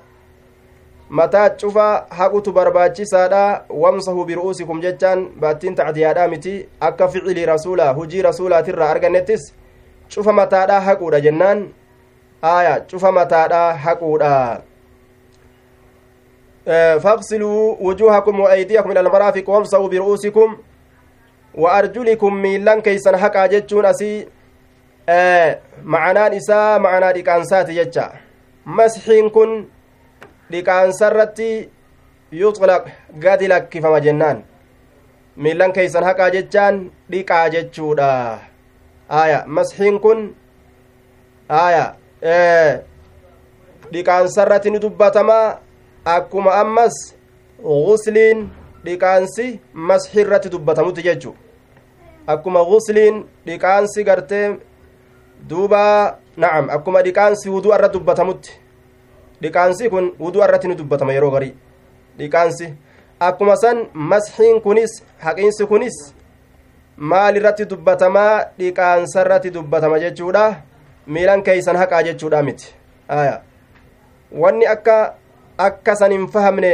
mataa 1.09 1.49
cufa 1.49 2.05
haqutu 2.09 2.51
barbaachisaadha 2.51 3.65
wamsahu 3.69 4.25
biru'uusikum 4.25 4.81
jechaan 4.81 5.29
baattiin 5.39 5.75
tacdiyaadha 5.75 6.27
miti 6.27 6.69
akka 6.79 7.07
ficilii 7.07 7.45
rasuulaa 7.45 7.93
hujii 7.93 8.21
rasuulaatirraa 8.21 8.89
argannettis 8.89 9.53
cufa 10.15 10.33
mataadha 10.33 10.81
haquudha 10.81 11.21
jennaan 11.21 11.67
aya 12.41 12.81
cufa 12.81 13.11
mataadha 13.11 13.73
haquudha 13.73 14.61
faqsiluu 17.01 17.77
wujuuhakum 17.81 18.39
wa 18.39 18.51
aydiyakum 18.51 18.91
ila 18.91 18.99
almaraafiq 18.99 19.47
wamsahuu 19.47 19.89
biru'uusikum 19.89 20.57
wa 21.55 21.73
arjulikum 21.73 22.37
miillan 22.37 22.81
keeysan 22.81 23.15
haqaa 23.15 23.47
jechuun 23.47 23.85
asii 23.85 24.27
macanaan 25.83 26.33
isaa 26.33 26.79
macanaa 26.79 27.13
dhiqaansaati 27.13 27.73
jecha 27.73 28.11
masxiin 28.65 29.29
dhiqaansarratti 30.51 31.69
yuxlaq 32.41 32.83
gadi 33.23 33.47
lakkifama 33.53 33.99
jennaan 34.05 34.43
miillan 35.37 35.73
keeysan 35.77 36.03
haqaa 36.09 36.29
jechaan 36.35 36.75
dhiqaa 37.11 37.49
jechuudha 37.55 38.39
aya 39.21 39.39
masxiin 39.47 39.99
kun 40.03 40.19
aya 41.49 41.85
dhiqaansarratti 43.93 44.71
ni 44.71 44.79
dubbatamaa 44.85 45.59
akkuma 46.15 46.51
ammas 46.61 46.95
gusliin 47.63 48.49
dhiqaansi 48.85 49.59
masxi 49.73 50.19
irratti 50.21 50.49
dubbatamutti 50.49 51.03
jechu. 51.03 51.35
Akkuma 52.27 52.63
gusliin 52.63 53.25
dhiqaansi 53.45 54.03
gartee 54.03 54.57
duuba 55.49 55.83
nacam 56.37 56.69
akkuma 56.69 57.01
dhiqaansi 57.03 57.49
wuduu 57.49 57.73
irra 57.75 57.89
dubbatamutti 57.93 58.51
dhiqaansi 59.41 59.89
kun 59.89 60.13
wuduu 60.19 60.43
irratti 60.43 60.67
ni 60.67 60.75
dubbatama 60.75 61.13
yeroo 61.13 61.31
garii 61.31 61.53
dhiqaansi 62.17 62.73
akkuma 63.19 63.55
san 63.63 63.85
masxiin 63.93 64.61
kunis 64.61 65.03
haqiinsi 65.25 65.67
kunis 65.71 65.97
maal 66.97 67.35
irratti 67.41 67.65
dubbatamaa 67.65 68.33
dhiqaansa 68.59 69.21
irratti 69.25 69.53
dubbatama 69.57 69.99
jechuudha 70.05 70.45
miilan 71.07 71.43
keeysan 71.43 71.77
haqaa 71.81 72.03
jechuudha 72.03 72.43
miti 72.43 72.73
aya 73.17 73.41
wanni 74.43 74.65
akka 74.75 74.97
akka 75.57 75.95
san 75.95 76.11
hin 76.11 76.27
fahamne 76.33 76.71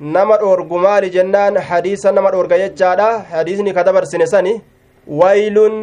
nama 0.00 0.36
dhoorgu 0.42 0.78
maali 0.78 1.10
jennaan 1.16 1.56
hadiisa 1.70 2.12
nama 2.12 2.30
dhoorga 2.34 2.58
jechaadha 2.58 3.08
hadiisni 3.30 3.74
ka 3.78 3.84
dabarsine 3.88 4.26
sani 4.26 4.60
waylun 5.22 5.80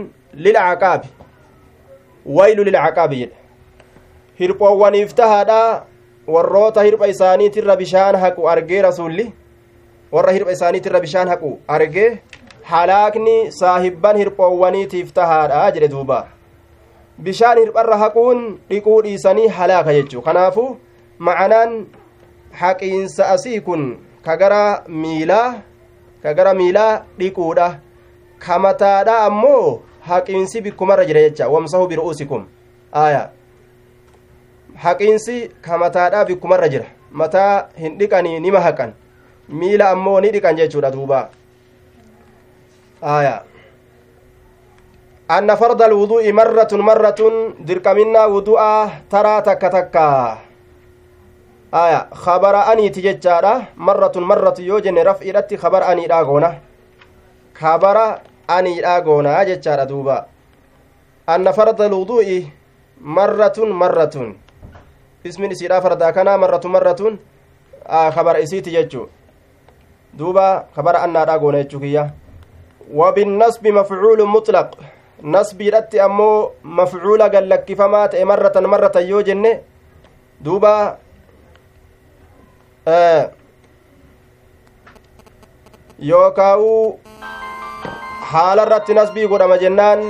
lilcaqaabi 0.47 1.07
waylu 2.37 2.63
lilcaqaabi 2.69 3.19
jedhe 3.23 3.35
hirphoowwaniif 4.39 5.13
tahaadha 5.19 5.59
warroota 6.27 6.83
hirpha 6.83 7.07
isaaniitirra 7.07 7.75
bishaan 7.81 8.15
haqu 8.23 8.47
argee 8.53 8.81
rasulli 8.81 9.25
warra 10.11 10.31
hirpha 10.38 10.51
isaaniitirra 10.57 10.99
bishaan 11.05 11.27
haqu 11.33 11.51
argee 11.67 12.09
halaakni 12.71 13.35
saahibban 13.59 14.17
hirphoowwaniitiif 14.21 15.13
tahaadha 15.19 15.61
jedhe 15.75 15.88
duuba 15.93 16.19
bishaan 17.27 17.57
hirpharra 17.63 17.97
haquun 18.03 18.41
dhiquu 18.69 19.01
dhiisanii 19.05 19.47
halaaka 19.59 19.93
jechuu 19.97 20.21
kanaafu 20.27 20.65
macanaan 21.29 21.77
haqiinsa 22.61 23.29
asii 23.35 23.61
kun 23.67 23.85
ka 24.25 24.38
gara 24.41 24.63
miilaa 25.03 25.47
ka 26.23 26.33
gara 26.33 26.53
miilaa 26.61 26.91
dhiquudha 27.19 27.69
ka 28.47 28.59
mataadha 28.65 29.19
ammoo 29.29 29.79
haqiinsi 30.09 30.61
bikkumarra 30.65 31.05
jira 31.05 31.21
jecha 31.27 31.49
wamsahu 31.53 31.88
biru'uusikum 31.91 32.45
aya 33.05 33.23
haqiinsi 34.83 35.38
ka 35.61 35.77
mataadha 35.77 36.25
bikkumarra 36.25 36.69
jira 36.69 36.85
mataa 37.11 37.67
hin 37.79 37.97
dhiqanii 37.99 38.39
nima 38.39 38.59
haqan 38.59 38.93
miila 39.49 39.89
ammoo 39.95 40.19
ni 40.21 40.31
dhiqan 40.35 40.57
jechuudha 40.59 40.91
duuba 40.91 41.29
aya 43.01 43.43
anna 45.38 45.57
farda 45.57 45.85
alwuduu'i 45.85 46.33
marratun 46.33 46.81
marratun 46.89 47.33
dirqaminnaa 47.67 48.27
wudu'a 48.29 48.69
taraa 49.09 49.41
takka 49.41 49.69
takka 49.69 50.05
aya 51.71 51.99
kabara 52.25 52.67
aniiti 52.71 53.01
jechaadha 53.01 53.73
marratun 53.75 54.23
marratu 54.31 54.61
yoo 54.61 54.79
jenne 54.79 55.03
raf'iidhatti 55.03 55.57
kabara 55.57 55.88
aniidhaa 55.93 56.23
goona 56.29 56.49
kabara 57.53 58.21
aniidhaa 58.47 59.01
goonaa 59.01 59.45
jechaadha 59.49 59.85
duuba 59.89 60.25
anna 61.27 61.53
farda 61.53 61.85
alwuduu'i 61.89 62.39
marratun 63.01 63.73
marratun 63.73 64.35
ismin 65.29 65.51
isiidhaa 65.51 65.81
fardaa 65.81 66.11
kanaa 66.17 66.38
marratun 66.38 66.71
marratun 66.71 67.19
kabara 68.15 68.39
isiiti 68.39 68.71
jechuu 68.71 69.07
duuba 70.17 70.45
kabara 70.75 71.01
annaadhaa 71.07 71.39
goona 71.39 71.63
jechuu 71.63 71.79
kiyya 71.79 72.05
وبالنصب 72.93 73.67
مفعول 73.67 74.19
مطلق 74.27 74.69
نصبيدatti 75.23 75.99
ammoo 75.99 76.51
mafcuula 76.63 77.29
gallakkifamaa 77.33 78.07
ta'e 78.13 78.25
marratan 78.31 78.67
marratan 78.73 79.07
yoo 79.09 79.21
jenne 79.29 79.51
duuba 80.45 80.97
yookaa'u 85.99 86.71
haala 88.31 88.65
irratti 88.67 88.93
nasbii 88.99 89.27
godhama 89.33 89.57
jennaan 89.63 90.01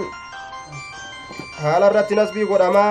haala 1.63 1.89
irratti 1.91 2.15
nasbii 2.21 2.45
godhama 2.51 2.85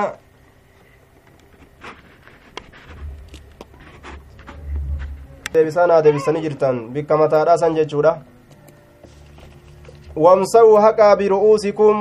deebisaan 5.54 5.90
haa 5.90 6.02
deebisanii 6.02 6.42
jirtan 6.42 6.78
bikka 6.94 7.16
mataadhaa 7.16 7.58
san 7.58 7.74
jechuudha 7.78 8.12
wamsa'u 10.24 10.72
haqaa 10.84 11.14
biru'uusikum 11.20 12.00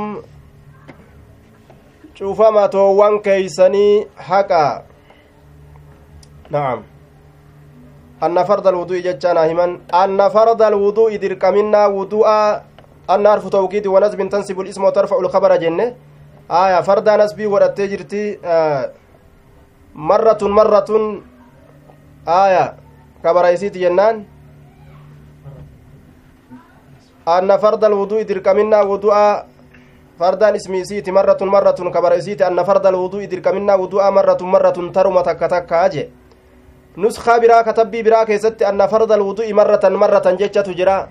cufa 2.18 2.52
matoowwan 2.58 3.20
keeysanii 3.22 4.08
haqaa 4.32 4.82
na'am 6.50 6.84
anna 8.22 8.46
farda 8.50 8.70
alwudu'i 8.74 9.06
jechaana 9.06 9.46
himan 9.46 9.80
anna 10.02 10.30
farda 10.34 10.68
alwudu'i 10.74 11.22
dirqaminnaa 11.22 11.88
wudu'a 11.94 12.38
anna 13.08 13.30
harfu 13.38 13.50
tawkiidi 13.50 13.88
wanasbin 13.88 14.30
tansibu 14.30 14.64
lisma 14.64 14.86
watarfa'u 14.90 15.22
lkabara 15.30 15.58
jenne 15.58 15.94
aya 16.50 16.84
fardaa 16.84 17.18
nasbii 17.18 17.48
godhattee 17.48 17.88
jirti 17.88 18.40
marratun 19.94 20.52
marratun 20.52 21.04
aya 22.26 22.82
kabara 23.24 23.52
isiiti 23.56 23.80
jennaan 23.80 24.26
anna 27.26 27.58
farda 27.58 27.88
alwudu'i 27.88 28.28
dirqaminnaa 28.28 28.84
wudu'a 28.84 29.46
fardaan 30.20 30.56
ismi 30.60 30.84
isiiti 30.84 31.12
marratun 31.12 31.50
marratun 31.50 31.92
kabara 31.92 32.20
isiiti 32.20 32.44
anna 32.44 32.64
farda 32.68 32.90
alwudu'i 32.92 33.28
dirqaminnaa 33.32 33.80
wudu'a 33.80 34.12
marratun 34.12 34.50
marratun 34.52 34.92
taruma 34.92 35.24
takka 35.24 35.48
takkaa 35.48 35.88
je 35.90 36.04
nuskaa 36.98 37.40
biraa 37.40 37.64
katabbii 37.64 38.04
biraa 38.04 38.26
keessatti 38.26 38.66
anna 38.66 38.88
farda 38.88 39.16
alwudu'i 39.16 39.54
marratan 39.54 39.96
marratan 39.96 40.38
jechatu 40.38 40.76
jira 40.76 41.08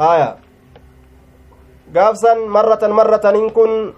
aya 0.00 0.36
gaafsan 1.92 2.48
marratan 2.48 2.90
marrataniin 2.90 3.52
kun 3.52 3.94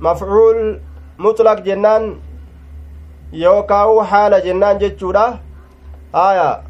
mafcuul 0.00 0.80
mutlaq 1.18 1.60
jennaan 1.66 2.22
yookaa'u 3.32 3.98
haala 3.98 4.40
jennaan 4.40 4.78
jechuudha 4.78 5.38
aya 6.12 6.60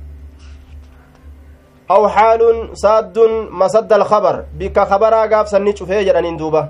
aw 1.88 2.08
xaalun 2.08 2.76
saaddun 2.76 3.48
masadda 3.50 3.96
alkabar 3.96 4.44
bikka 4.58 4.86
kabaraa 4.86 5.26
gaafsanni 5.28 5.72
cufee 5.74 6.04
jedhaniin 6.04 6.38
duuba 6.38 6.68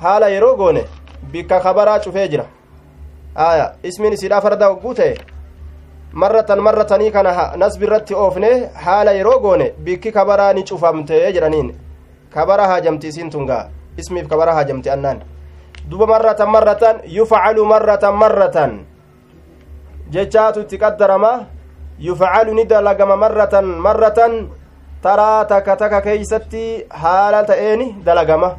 haala 0.00 0.28
yeroo 0.28 0.56
goone 0.56 0.84
bikka 1.32 1.60
kabaraa 1.60 1.98
cufee 1.98 2.28
jira 2.28 2.46
aya 3.34 3.72
ismiin 3.82 4.12
isiidhaa 4.12 4.40
farda 4.40 4.68
hogguu 4.68 4.94
ta'e 4.94 5.14
marratan 6.12 6.60
marratanii 6.60 7.10
kana 7.10 7.52
nasbi 7.56 7.84
irratti 7.86 8.14
oofne 8.14 8.70
haala 8.74 9.12
yeroo 9.12 9.38
goone 9.40 9.70
bikki 9.84 10.12
kabaraa 10.12 10.52
ni 10.52 10.62
cufamte 10.64 11.32
jedhaniin 11.32 11.74
kabara 12.34 12.66
haajamti 12.66 13.08
isiin 13.08 13.30
tungaa 13.30 13.68
ismiif 13.96 14.28
kabara 14.28 14.54
haajamti 14.54 14.90
annaan 14.90 15.20
duba 15.88 16.06
marratan 16.08 16.48
marratan 16.48 16.96
yufcalu 17.04 17.62
marratan 17.64 18.14
marratan 18.16 18.70
jechaatu 20.08 20.64
itti 20.64 20.80
qaddarama 20.80 21.46
yufcalu 22.00 22.54
ni 22.56 22.64
dalagama 22.64 23.16
marratan 23.16 23.66
marratan 23.86 24.32
taraa 25.04 25.44
takka 25.44 25.76
takka 25.76 26.00
keeysatti 26.06 26.88
haala 26.88 27.44
ta'een 27.44 28.00
dalagama 28.06 28.56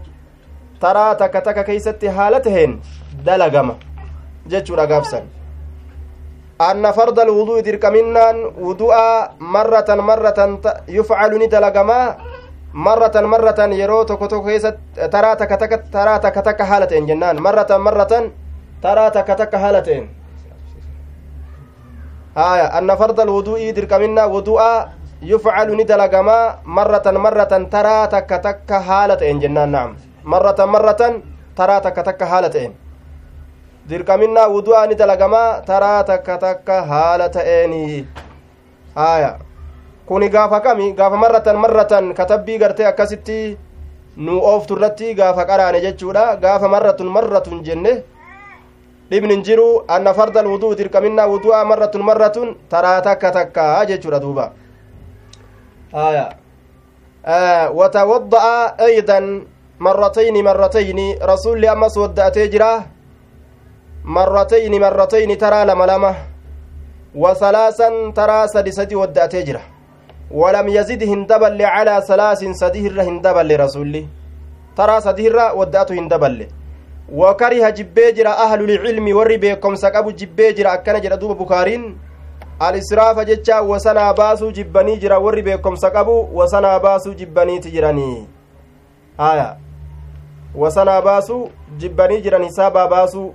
taraa 0.80 1.16
takka 1.18 1.42
takka 1.42 1.64
keeysatti 1.66 2.08
haala 2.08 2.40
taheen 2.46 2.78
dalagama 3.26 3.76
jechuudha 4.46 4.86
gaabsan 4.86 5.26
farda 6.98 7.22
alwudu'i 7.26 7.66
dirqaminnaan 7.66 8.38
wudu'a 8.66 9.34
marratan 9.40 10.00
marratan 10.06 10.62
yufcalu 10.88 11.42
ni 11.42 11.48
dalagamaa 11.48 12.35
marratan 12.76 13.26
marratan 13.32 13.72
yeroo 13.72 14.04
tokko 14.06 14.28
tokko 14.28 14.48
keessatti 14.52 15.08
taraa 15.12 15.36
takka 15.40 15.58
takka 15.58 15.78
taraa 15.96 16.20
takka 16.20 16.42
takka 16.44 16.66
haala 16.68 16.88
ta'en 16.92 17.08
jennaan 17.08 17.40
marratan 17.42 17.82
marratan 17.82 18.32
taraa 18.84 19.12
takka 19.16 19.36
takka 19.40 19.58
haala 19.64 19.82
ta'en 19.82 20.10
haya 22.36 22.68
anna 22.78 22.96
farda 23.00 23.24
alwudu'i 23.24 23.72
dirqaminnaa 23.76 24.28
wudu'a 24.28 24.92
yufcalu 25.24 25.76
ni 25.80 25.88
dalagamaa 25.88 26.60
marratan 26.68 27.16
marratan 27.26 27.70
taraa 27.72 28.08
takka 28.12 28.40
takka 28.44 28.80
haala 28.84 29.16
ta'en 29.16 29.40
jennaan 29.40 29.72
naam 29.72 29.96
marratan 30.24 30.70
marratan 30.70 31.24
taraa 31.56 31.80
takka 31.82 32.04
takka 32.04 32.26
haala 32.28 32.50
ta'en 32.52 32.76
dirqaminnaa 33.90 34.52
wudu'aa 34.52 34.88
ni 34.92 34.96
dalagamaa 35.00 35.62
taraa 35.64 36.04
takka 36.04 36.38
takka 36.44 36.82
haala 36.92 37.30
ta'eeni 37.32 38.04
haya 39.00 39.40
kuni 40.08 40.30
gaafa 40.30 40.60
kami 40.62 40.94
gaafa 40.94 41.18
marratan 41.18 41.58
marratan 41.58 42.14
katabbii 42.14 42.58
gartee 42.58 42.86
akkasitti 42.86 43.58
nu 44.18 44.40
ooftu 44.52 44.76
irratti 44.78 45.14
gaafa 45.16 45.46
qaraane 45.46 45.82
jechuudha 45.82 46.36
gaafa 46.44 46.68
marratun 46.70 47.10
marratun 47.18 47.64
jenne 47.64 48.04
dhibni 49.10 49.34
hin 49.34 49.44
jiru 49.44 49.68
anna 49.88 50.14
farda 50.14 50.40
alwuduu 50.46 50.76
dirqaminnaa 50.78 51.28
wudu'aa 51.34 51.66
marratun 51.66 52.04
marratun 52.10 52.56
taraa 52.70 53.02
takka 53.02 53.32
takka 53.32 53.86
jechuudha 53.90 54.20
duuba 54.20 54.46
haya 55.92 56.26
watawadda'a 57.82 58.78
aydan 58.88 59.46
marratayni 59.80 60.44
marratayni 60.44 61.08
rasulli 61.34 61.68
ammas 61.68 61.98
wadda'atee 61.98 62.48
jira 62.48 62.72
marratayni 64.04 64.80
marratayni 64.80 65.38
taraa 65.38 65.66
lama 65.66 65.86
lama 65.86 66.16
wasalaasan 67.16 68.14
taraa 68.14 68.48
sadi 68.48 68.72
sadi 68.74 68.96
wadda'atee 68.96 69.44
jira 69.44 69.62
walam 70.32 70.68
yazid 70.70 71.02
hin 71.04 71.28
daballe 71.28 71.64
calaa 71.64 72.02
salaasin 72.02 72.54
sadihirra 72.54 73.04
hin 73.04 73.22
daballe 73.22 73.58
rasulli 73.58 74.08
taraa 74.76 75.02
sadihirra 75.02 75.54
wadda'atu 75.54 75.94
hin 75.94 76.10
daballe 76.10 76.48
wakariha 77.22 77.72
jibbee 77.72 78.12
jira 78.14 78.38
ahlulcilmi 78.46 79.14
warri 79.14 79.38
beekomsa 79.38 79.92
qabu 79.92 80.12
jibbee 80.12 80.54
jira 80.54 80.72
akkana 80.72 81.00
jedha 81.00 81.18
duuba 81.18 81.36
bukaariin 81.36 81.96
alisraafa 82.60 83.26
jecha 83.26 83.62
wasanaa 83.62 84.14
baasuu 84.14 84.52
jibbanii 84.52 84.98
jira 84.98 85.20
warri 85.20 85.42
beekomsa 85.42 85.92
qabu 85.92 86.30
wasanaa 86.38 86.80
baasuu 86.80 87.14
jibbaniiti 87.14 87.72
jiranii 87.72 88.28
haya 89.18 89.56
wasanaa 90.56 91.02
baasuu 91.02 91.50
jibbanii 91.78 92.22
jiran 92.22 92.44
hisaabaa 92.44 92.88
baasuu 92.88 93.34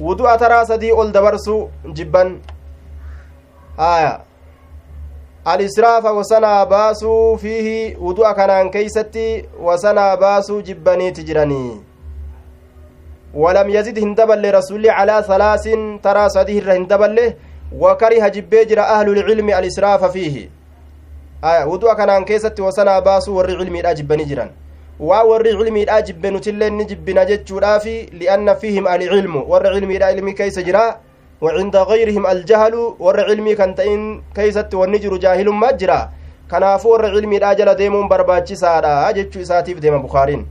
wudu'a 0.00 0.38
taraa 0.38 0.64
sadii 0.66 0.92
ol 0.92 1.12
dabarsuu 1.12 1.70
jibban 1.92 2.38
haya 3.76 4.20
alisraafa 5.44 6.12
wasanaa 6.12 6.66
baasuu 6.66 7.36
fiihi 7.38 7.96
wudu'a 8.00 8.34
kanaan 8.34 8.70
keeysatti 8.70 9.44
wasanaa 9.62 10.16
baasuu 10.16 10.62
jibbaniiti 10.62 11.22
jiranii 11.24 11.80
rasulli 14.52 14.88
calaa 14.88 15.22
salaasin 15.22 15.98
taraa 16.02 16.28
sadii 16.30 16.56
irra 16.56 16.74
hin 16.74 16.88
daballe 16.88 17.36
wakariha 17.78 18.30
jibbee 18.30 18.64
jira 18.64 18.88
ahlulcilmi 18.88 19.52
alisraafa 19.52 20.08
fiihi 20.08 20.50
aya 21.42 21.66
wudu'a 21.66 21.96
kanaan 21.96 22.24
keessatti 22.24 22.62
wasanaa 22.62 23.00
baasuu 23.00 23.36
warri 23.36 23.56
cilmiidha 23.56 23.94
jibbanii 23.94 24.24
jiran 24.24 24.50
waa 25.00 25.22
warri 25.24 25.56
cilmiidha 25.56 26.02
jibbe 26.02 26.30
nutillee 26.30 26.70
ni 26.70 26.84
jibbina 26.84 27.24
jechuudhaafi 27.24 28.08
lianna 28.12 28.54
fiihim 28.54 28.86
alcilmu 28.86 29.50
warra 29.50 29.74
cilmiidha 29.74 30.12
ilmi 30.12 30.34
keeysa 30.34 30.62
jira 30.62 31.00
وعند 31.44 31.76
غيرهم 31.76 32.24
الجهل 32.26 32.74
ور 33.04 33.16
علمي 33.28 33.54
كان 33.54 33.74
تئن 33.74 34.22
كيست 34.36 34.74
ونجر 34.74 35.16
جاهل 35.16 35.48
ما 35.52 35.70
جرا. 35.80 36.00
كنافو 36.50 36.88
ور 36.92 37.04
علمي 37.14 37.38
راجل 37.38 37.74
ديمون 37.74 38.08
برباچي 38.08 38.56
سارا 38.56 39.12
جچو 39.16 39.40
إساتيف 39.40 39.78
ديما 39.78 39.96
بخارين. 39.96 40.46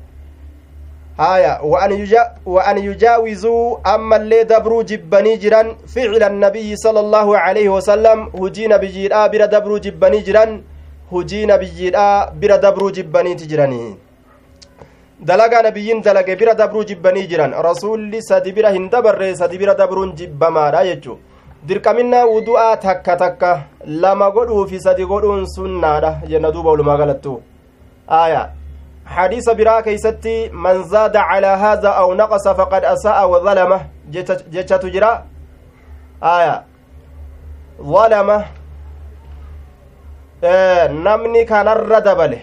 هايا 1.20 1.62
وأن 1.62 1.92
يجا 1.92 2.24
وأن 2.46 2.78
يجاوزوا 2.78 3.78
أما 3.96 4.16
اللي 4.16 4.44
دبروا 4.44 4.84
جبني 4.84 5.38
جران 5.38 5.68
فعل 5.94 6.24
النبي 6.24 6.76
صلى 6.76 7.00
الله 7.00 7.28
عليه 7.38 7.70
وسلم. 7.70 8.20
هجين 8.42 8.78
بجيرا 8.78 9.28
بر 9.28 9.46
دبروا 9.46 9.80
جبني 9.86 10.20
جران. 10.28 10.62
هجين 11.14 11.58
بجيرا 11.58 12.34
بر 12.42 12.52
دبروا 12.56 12.92
جبني 12.92 13.36
تجراني. 13.36 13.84
Dalagaa 15.28 15.62
nabiyyiin 15.68 16.02
dalage 16.04 16.36
bira 16.40 16.54
dabruu 16.62 16.84
jibbanii 16.90 17.28
jiran 17.32 17.52
rasuulli 17.68 18.20
sadi 18.30 18.52
bira 18.56 18.72
hin 18.76 18.90
dabarre 18.94 19.36
sadi 19.42 19.58
bira 19.62 19.76
dabruun 19.82 20.12
jibbamaadha 20.20 20.82
jechu 20.90 21.14
dirqaminnaa 21.68 22.26
wudu'aa 22.34 22.76
takka 22.86 23.16
takka 23.24 23.52
lama 24.06 24.28
godhuufi 24.38 24.82
sadi 24.88 25.06
godhuun 25.12 25.46
sunnaadha 25.56 26.12
jenna 26.32 26.52
duuba 26.56 26.70
walumaa 26.74 26.98
galattu 27.02 27.36
aya 28.24 28.42
xadiisa 29.16 29.56
biraa 29.60 29.82
keeysatti 29.88 30.36
man 30.66 30.84
zaada 30.94 31.26
calaa 31.30 31.56
haada 31.64 31.96
aw 32.02 32.08
naqasa 32.22 32.56
faqad 32.60 32.92
asa'a 32.94 33.24
wadalama 33.34 33.80
jechatu 34.56 34.94
jira 34.96 35.12
aya 36.36 36.56
zalama 37.94 38.38
namni 41.08 41.46
kanarra 41.46 42.02
dabale 42.10 42.40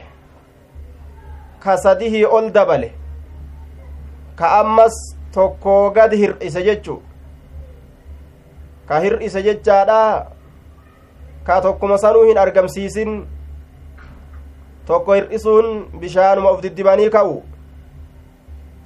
ka 1.64 1.76
sadihii 1.76 2.24
ol 2.24 2.50
dabale 2.50 2.90
ka 4.36 4.52
ammas 4.60 4.96
tokkoo 5.34 5.90
gad 5.90 6.12
hir'ise 6.22 6.62
jechu 6.68 7.00
ka 8.88 9.00
hir'ise 9.00 9.42
jechaadha 9.48 10.00
ka 11.44 11.60
tokkuma 11.66 11.98
sanuu 11.98 12.24
hin 12.28 12.38
argamsiisin 12.44 13.12
tokko 14.86 15.14
hir'isuun 15.18 15.68
bishaanuma 16.00 16.52
uf 16.56 16.62
diddibanii 16.62 17.10
ka'u 17.16 17.36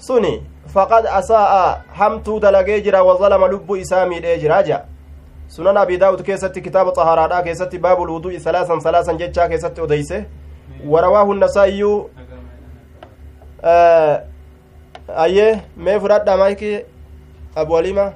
suni 0.08 0.34
faqad 0.74 1.06
asaa'a 1.20 1.62
hamtuu 2.00 2.40
dalagee 2.40 2.80
jira 2.88 3.02
wazalama 3.10 3.48
lubbu 3.54 3.76
isaa 3.76 4.06
miidhee 4.06 4.38
jira 4.38 4.62
ja 4.68 4.80
sunan 5.48 5.76
abi 5.76 5.98
daawud 5.98 6.22
keessatti 6.26 6.62
kitaaba 6.66 6.92
xaharaadhaa 6.98 7.42
keessatti 7.42 7.78
baabul 7.78 8.10
wudu'i 8.16 8.40
salaasan 8.40 8.80
salaasan 8.80 9.18
jechaa 9.18 9.48
keessatti 9.48 9.80
odeyse 9.80 10.24
warawaahu 10.94 11.34
nasaa'iyyuu 11.34 12.10
ayyee 15.24 15.52
mee 15.76 15.98
fudhadha 16.00 16.36
maayikii 16.36 16.76
abu 17.62 17.76
alima 17.76 18.12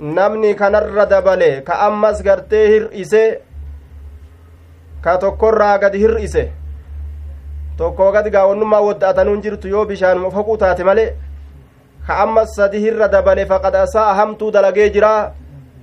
namni 0.00 0.54
kanarra 0.56 1.06
dabale 1.06 1.62
ka 1.64 1.74
ammas 1.86 2.22
gartee 2.22 2.66
hir'ise 2.72 3.40
ka 5.04 5.16
tokkorraa 5.18 5.78
gad 5.78 5.94
hir'ise 5.94 6.50
tokkoo 7.78 8.12
gad 8.12 8.28
gaawonnummaa 8.32 8.80
wodda'atanuun 8.86 9.42
jirtu 9.42 9.68
yoo 9.68 9.84
bishaanuma 9.86 10.30
foquu 10.30 10.56
taate 10.58 10.84
male 10.84 11.04
ka 12.06 12.14
ammas 12.24 12.54
sadi 12.56 12.78
hirra 12.84 13.08
dabale 13.08 13.46
faqad 13.46 13.74
asaa 13.84 14.14
hamtuu 14.14 14.50
dalagee 14.50 14.90
jiraa 14.90 15.32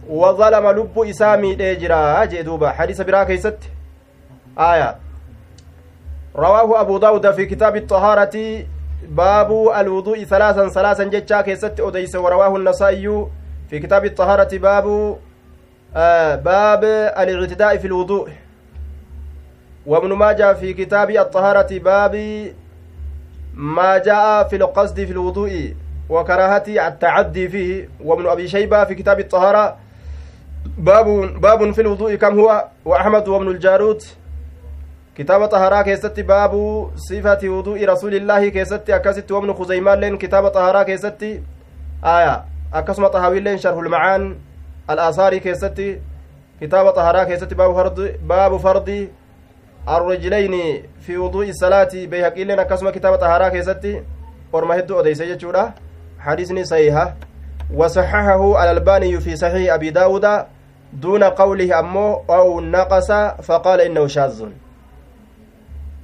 وظلم 0.09 0.67
لب 0.67 0.99
إسامي 0.99 1.55
ديجرا. 1.55 2.25
جدوبا 2.25 2.69
حديث 2.69 3.01
برا 3.01 3.23
كيست. 3.23 3.57
آية. 4.59 4.95
رواه 6.35 6.81
أبو 6.81 6.97
داود 6.97 7.31
في 7.31 7.45
كتاب 7.45 7.75
الطهارة. 7.75 8.65
باب 9.09 9.51
الوضوء 9.77 10.23
ثلاثا 10.23 10.69
ثلاثا 10.69 11.03
جتشا 11.03 11.41
كيست. 11.41 11.79
أديس 11.79 12.15
ورواه 12.15 12.55
النسائي 12.55 13.27
في 13.69 13.79
كتاب 13.79 14.05
الطهارة. 14.05 14.57
باب 14.57 15.17
آه 15.95 16.35
باب 16.35 16.83
الاعتداء 16.83 17.77
في 17.77 17.87
الوضوء. 17.87 18.29
وابن 19.85 20.13
ماجه 20.13 20.53
في 20.53 20.73
كتاب 20.73 21.09
الطهارة. 21.09 21.79
باب 21.79 22.15
ما 23.53 23.97
جاء 23.97 24.47
في 24.47 24.55
القصد 24.55 24.95
في 24.95 25.11
الوضوء 25.11 25.73
وكراهة 26.09 26.63
التعدي 26.67 27.49
فيه. 27.49 27.89
وابن 28.03 28.27
أبي 28.27 28.47
شيبة 28.47 28.83
في 28.85 28.95
كتاب 28.95 29.19
الطهارة. 29.19 29.77
باب 30.65 31.07
باب 31.41 31.71
في 31.71 31.81
الوضوء 31.81 32.15
كم 32.15 32.39
هو؟ 32.39 32.65
وأحمد 32.85 33.27
وابن 33.27 33.47
الجارود. 33.47 34.01
كتاب 35.15 35.45
طهارة 35.45 35.81
كيست 35.81 36.19
باب 36.19 36.53
صفة 36.95 37.49
وضوء 37.49 37.85
رسول 37.85 38.15
الله 38.15 38.49
كيست 38.49 38.89
أكست 38.89 39.31
وابن 39.31 39.53
خزيمان 39.53 39.99
لين 39.99 40.17
كتاب 40.17 40.47
طهارة 40.47 40.83
كيست 40.83 41.23
آية. 42.03 42.45
أكسم 42.73 43.07
طهاوي 43.07 43.39
لين 43.39 43.57
شرح 43.57 43.77
المعان. 43.77 44.37
الآثار 44.89 45.37
كيست. 45.37 45.99
كتاب 46.61 46.89
طهارة 46.89 47.23
كيست 47.23 47.53
باب 47.53 47.73
فرض 47.73 48.15
باب 48.23 48.57
فرض 48.57 49.07
الرجلين 49.89 50.83
في 51.01 51.17
وضوء 51.17 51.49
الصلاة. 51.49 51.89
بيهقي 51.93 52.43
لين 52.43 52.59
أكسم 52.59 52.89
كتاب 52.89 53.15
طهارة 53.15 53.49
كيست. 53.49 54.03
ورما 54.53 54.79
هدو 54.79 54.99
أديس 54.99 55.21
جتشورا. 55.21 55.73
حديثني 56.19 56.63
صحيحة. 56.63 57.15
وصححه 57.73 58.63
الألباني 58.63 59.19
في 59.19 59.35
صحيح 59.35 59.73
أبي 59.73 59.89
داود 59.89 60.25
دون 60.93 61.23
قوله 61.23 61.79
أمو 61.79 62.23
أو 62.29 62.59
نقص 62.61 63.11
فقال 63.41 63.81
إنه 63.81 64.07
شاذ. 64.07 64.43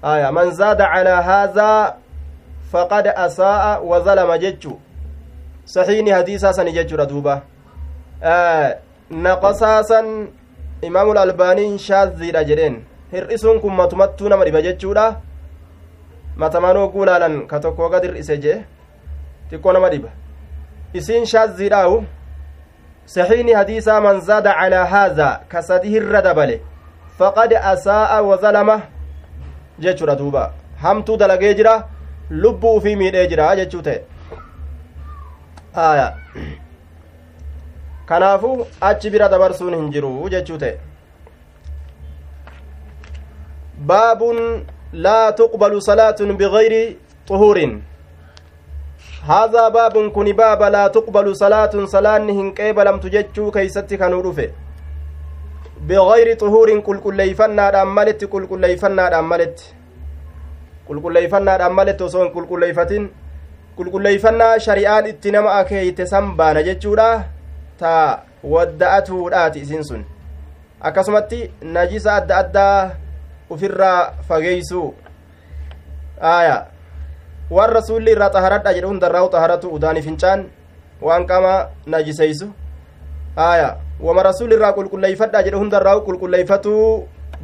آية 0.06 0.30
من 0.30 0.52
زاد 0.52 0.82
على 0.82 1.10
هذا 1.10 1.96
فقد 2.72 3.08
أساء 3.08 3.86
وظلم 3.86 4.34
جتشو 4.34 4.74
صحيحني 5.66 6.16
حديثا 6.16 6.52
سن 6.52 6.70
جتشو 6.74 6.96
ردوبة. 6.96 7.42
آه 8.24 8.78
نقصاصا 9.12 10.28
إمام 10.84 11.12
الألباني 11.12 11.78
شاذ 11.78 12.22
رجلين 12.36 12.84
hir'isuun 13.14 13.62
kun 13.62 13.74
matumattuu 13.74 14.30
nama 14.30 14.46
dhiba 14.46 14.62
jechuudha 14.62 15.22
matamanoo 16.36 16.88
guulaalan 16.94 17.48
ka 17.48 17.60
tokko 17.60 17.90
gad 17.90 18.04
hir'ise 18.04 18.38
jee 18.44 18.66
xiqqoo 19.50 19.74
isiin 21.00 21.26
shaazziidhaawu 21.34 22.04
saxiini 23.16 23.54
hadiisaa 23.60 24.02
man 24.02 24.22
zaada 24.30 24.54
calaa 24.60 24.86
haazaa 24.94 25.34
ka 25.54 25.62
sadi 25.70 25.90
hirra 25.96 26.22
dabale 26.28 26.56
faqad 27.20 27.54
asaa'a 27.74 28.22
wazalama 28.30 28.82
jechuudha 29.86 30.16
duuba 30.22 30.44
hamtuu 30.84 31.18
dalagee 31.18 31.54
jira 31.62 31.76
lubbuu 32.30 32.76
ufii 32.82 32.96
miidhee 33.02 33.28
jira 33.34 33.56
jechuu 33.62 33.82
ta'e 33.88 34.02
aya 35.86 36.08
kanaafu 38.12 38.52
achi 38.90 39.10
bira 39.16 39.30
dabarsuun 39.30 39.76
hin 39.76 39.90
jiru 39.98 40.30
jechuu 40.36 40.58
ta'e 40.64 40.78
baabun 43.92 44.40
laa 45.08 45.32
tuqbalu 45.42 45.82
salaatun 45.90 46.38
bigayri 46.42 46.84
xuhuurin 47.28 47.74
هذا 49.28 49.68
باب 49.70 49.96
كن 50.16 50.28
باب 50.32 50.62
لا 50.64 50.88
تقبل 50.88 51.36
صلاة 51.36 51.74
صلاة 51.86 52.18
هنقبلمت 52.18 53.06
جتشو 53.06 53.52
كيستي 53.52 53.98
كانوا 53.98 54.22
رفه 54.24 54.50
بغير 55.88 56.28
طهور 56.38 56.80
كل 56.80 56.98
كليفنا 57.00 57.70
داملت 57.72 58.26
كل 58.26 58.44
كليفنا 58.48 59.10
داملت 59.10 59.58
كل 60.88 60.98
كليفنا 61.02 61.58
داملت 61.58 62.02
وصون 62.02 62.30
كل 62.30 62.46
كليفتين 62.46 63.04
كل 63.78 63.88
كليفنا 63.92 64.58
شريعان 64.58 65.06
اتنما 65.06 65.62
أكيت 65.62 66.02
سنبانا 66.02 66.62
جتشودا 66.62 67.10
تا 67.80 68.24
wadda'atuudhaati 68.46 69.60
isin 69.60 69.84
sun 69.84 70.06
akkasumatti 70.82 71.52
najisa 71.62 72.16
adda 72.16 72.38
addaa 72.38 72.92
ufirraa 73.50 74.12
fageeysuu 74.28 74.94
aya 76.22 76.66
waan 77.52 77.74
rasuulli 77.78 78.12
irraa 78.12 78.30
xaharadha 78.36 78.74
jedhe 78.74 78.88
hundarraa 78.92 79.26
xaharatu 79.34 79.74
udaani 79.78 80.02
fincaan 80.02 80.46
waan 81.08 81.28
qama 81.32 81.54
najiseysu 81.94 82.48
aya 83.48 83.68
wama 84.08 84.24
rasuulli 84.30 84.56
irraa 84.56 84.74
qulqulleeyfadha 84.78 85.44
jedhe 85.48 85.58
hundarraa 85.64 86.00
qulqulleeyfatuu 86.08 86.86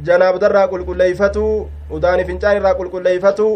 janaabdarraa 0.08 0.66
qulqulleeyfatuu 0.72 1.52
udaani 1.98 2.24
fincaan 2.30 2.56
irraa 2.60 2.74
qulqulleeyfatuu 2.80 3.52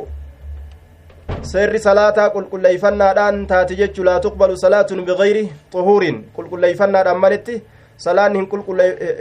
seerri 1.52 1.78
salaataa 1.88 2.28
qulqulleeyfannaadhaan 2.36 3.46
taati 3.52 3.80
jechu 3.82 4.04
laa 4.10 4.20
tuqbalu 4.20 4.56
salaatun 4.64 5.04
bigayri 5.08 5.44
xuhuurin 5.72 6.22
qulqulleeyfannaadhaan 6.36 7.20
malitti 7.24 7.62
salaan 8.06 8.38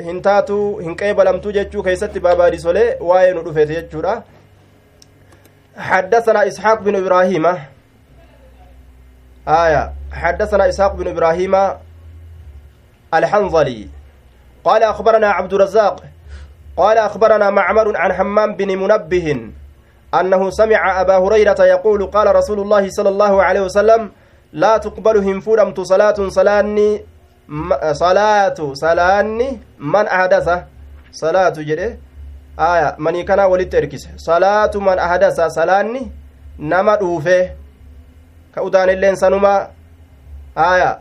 hin 0.06 0.22
taatu 0.22 0.58
hin 0.86 0.96
qeebalamtu 1.02 1.52
jechuu 1.58 1.84
keeysatti 1.84 2.20
baabaadisolee 2.20 2.88
waa'ee 3.10 3.34
nu 3.34 3.44
dhufeete 3.46 3.74
jechuudha 3.82 4.16
حدثنا 5.78 6.48
إسحاق 6.48 6.82
بن 6.82 6.96
إبراهيم. 6.96 7.46
آية. 9.48 9.94
حدثنا 10.12 10.70
إسحاق 10.70 10.96
بن 10.96 11.08
إبراهيم 11.08 11.56
الحنظلي. 13.14 13.88
قال 14.64 14.84
أخبرنا 14.84 15.28
عبد 15.30 15.54
الرزاق. 15.54 16.04
قال 16.78 16.98
أخبرنا 16.98 17.50
معمر 17.50 17.98
عن 17.98 18.14
حمام 18.14 18.56
بن 18.56 18.78
منبه 18.78 19.52
أنه 20.20 20.50
سمع 20.50 21.02
أبا 21.02 21.18
هريرة 21.18 21.64
يقول 21.64 22.06
قال 22.06 22.36
رسول 22.36 22.60
الله 22.60 22.90
صلى 22.90 23.10
الله 23.10 23.44
عليه 23.44 23.62
وسلم 23.62 24.12
لا 24.54 24.78
تقبل 24.78 25.18
هنفورمت 25.18 25.80
صلاة 25.80 26.30
صلاني 26.30 27.02
صلاة 27.92 28.74
صلاني 28.74 29.60
من 29.80 30.06
أحدث 30.08 30.48
صلاة 31.12 31.54
جده. 31.58 31.98
Aya 32.58 32.96
manii 32.98 33.24
kana 33.24 33.48
walitti 33.48 33.78
erkise 33.78 34.10
salaatu 34.16 34.82
man 34.82 35.00
ahadasa 35.00 35.50
salaanni 35.50 36.12
nama 36.60 36.98
dhuufe 36.98 37.52
ka 38.56 38.64
udaanilleen 38.64 39.16
sanuma 39.16 39.68
aya 40.56 41.00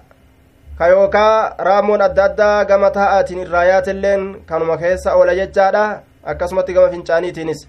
ka 0.79 0.87
yookaa 0.89 1.55
raamoon 1.59 2.01
adda 2.03 2.25
addaa 2.25 2.65
gama 2.65 2.91
taa'aatiin 2.91 3.41
irraa 3.47 3.65
yaatelleen 3.65 4.35
kanuma 4.47 4.77
keessa 4.79 5.15
oola 5.17 5.35
jechaadha 5.35 6.01
akkasumatti 6.25 6.73
gama 6.73 6.89
fincaaniitiinis 6.91 7.69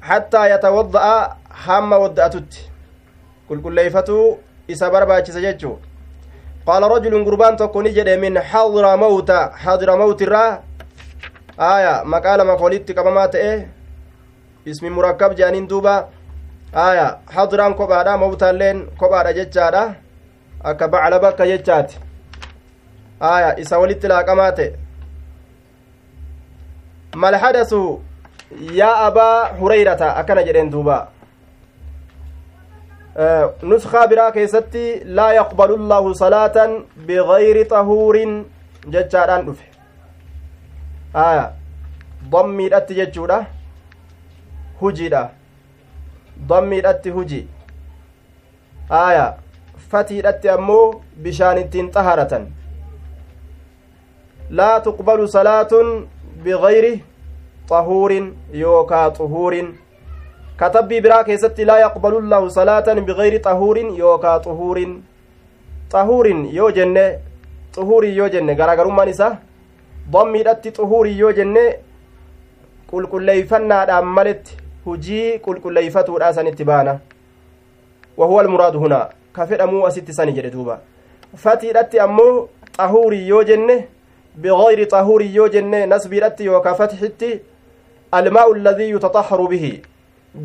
hattaa 0.00 0.46
yatawadda'a 0.48 1.36
hamma 1.48 1.98
wadda'atutti 2.04 2.70
qulqulleeyfatuu 3.48 4.38
isa 4.68 4.90
barbaachisa 4.90 5.40
jechuu 5.40 5.78
qaala 6.66 6.88
rajulun 6.88 7.24
gurbaan 7.24 7.56
tokko 7.56 7.82
ni 7.82 7.90
jedhe 7.96 8.16
min 8.16 8.34
xadra 8.52 8.96
mawta 8.96 9.52
xadra 9.64 9.96
mawtirraa 9.96 10.58
aya 11.58 12.04
maqaa 12.04 12.36
lama 12.36 12.54
walitti 12.54 12.94
qabamaa 12.94 13.28
ta'e 13.28 13.68
ismi 14.66 14.90
murakkab 14.90 15.36
jedhaniin 15.36 15.68
duuba 15.68 16.08
aya 16.72 17.18
hadraan 17.36 17.74
kophaadha 17.74 18.16
mawtaalleen 18.18 18.86
kophaadha 18.98 19.32
jechaadha 19.38 19.84
akka 20.64 20.88
bacla 20.88 21.18
bakka 21.20 21.46
jechaati 21.46 21.98
aya 23.20 23.58
isa 23.58 23.78
walitti 23.78 24.08
laaqamaa 24.08 24.52
ta'e 24.52 24.74
malhadasu 27.16 27.80
yaa 28.80 28.96
abaa 29.06 29.56
hurayrata 29.60 30.16
akkana 30.22 30.42
jedheen 30.48 30.70
duuba 30.70 30.98
nuskaa 33.62 34.06
biraa 34.08 34.32
keessatti 34.32 34.84
laa 35.20 35.32
yaqbalu 35.38 35.78
llaahu 35.88 36.14
salaatan 36.14 36.76
bigayri 37.06 37.64
xahuurin 37.72 38.36
jechaadhaan 38.96 39.46
dhufe 39.46 39.75
aya 41.24 41.44
dammiidhatti 42.32 42.94
jechuudha 43.00 43.38
hujiidha 44.80 45.22
dammiidhatti 46.48 47.10
huji 47.16 47.40
aya 49.00 49.26
fatiidhatti 49.90 50.48
ammoo 50.56 50.84
bishaan 51.22 51.58
ittiin 51.64 51.90
xaharatan 51.94 52.46
laa 54.60 54.80
tuqbalu 54.86 55.28
salaatun 55.28 55.88
bigayri 56.44 56.92
xahuurin 57.70 58.26
yookaa 58.62 59.10
xuhuurin 59.18 59.74
katabbii 60.56 61.00
biraa 61.06 61.24
keessatti 61.24 61.64
laa 61.70 61.78
yaqbalu 61.84 62.20
llaahu 62.28 62.50
salaatan 62.58 63.00
bigayri 63.08 63.38
xahuurin 63.46 63.96
yookaa 63.98 64.38
xuhuurin 64.44 64.92
xahuurin 65.92 66.46
yoo 66.58 66.70
jenne 66.78 67.04
xuhuurin 67.74 68.16
yoo 68.16 68.28
jenne 68.34 68.54
garaagarummaan 68.60 69.08
isaa 69.14 69.36
dammiidhatti 70.12 70.70
xuhuurii 70.78 71.18
yoo 71.18 71.32
jenne 71.38 71.62
qulqulleeyfannaadhaan 72.90 74.04
maletti 74.18 74.56
hujii 74.86 75.38
qulqulleeyfatuudha 75.46 76.32
sanitti 76.34 76.64
baana 76.64 76.98
wahuwa 78.16 78.42
almuraadu 78.42 78.78
hunaa 78.84 79.08
ka 79.32 79.46
fedhamuu 79.46 79.86
asitti 79.86 80.12
sani 80.18 80.32
jedhe 80.38 80.50
duuba 80.52 80.78
fatiidhatti 81.46 82.00
ammoo 82.06 82.48
xahuurii 82.76 83.28
yoo 83.28 83.42
jenne 83.50 83.76
bigayri 84.46 84.86
xahuurii 84.94 85.34
yoo 85.34 85.48
jenne 85.48 85.82
nasbiidhatti 85.94 86.44
yookaa 86.52 86.74
fatxitti 86.80 87.32
almaa'u 88.20 88.54
alladii 88.60 88.88
yutaxaharu 88.94 89.48
bihi 89.48 89.74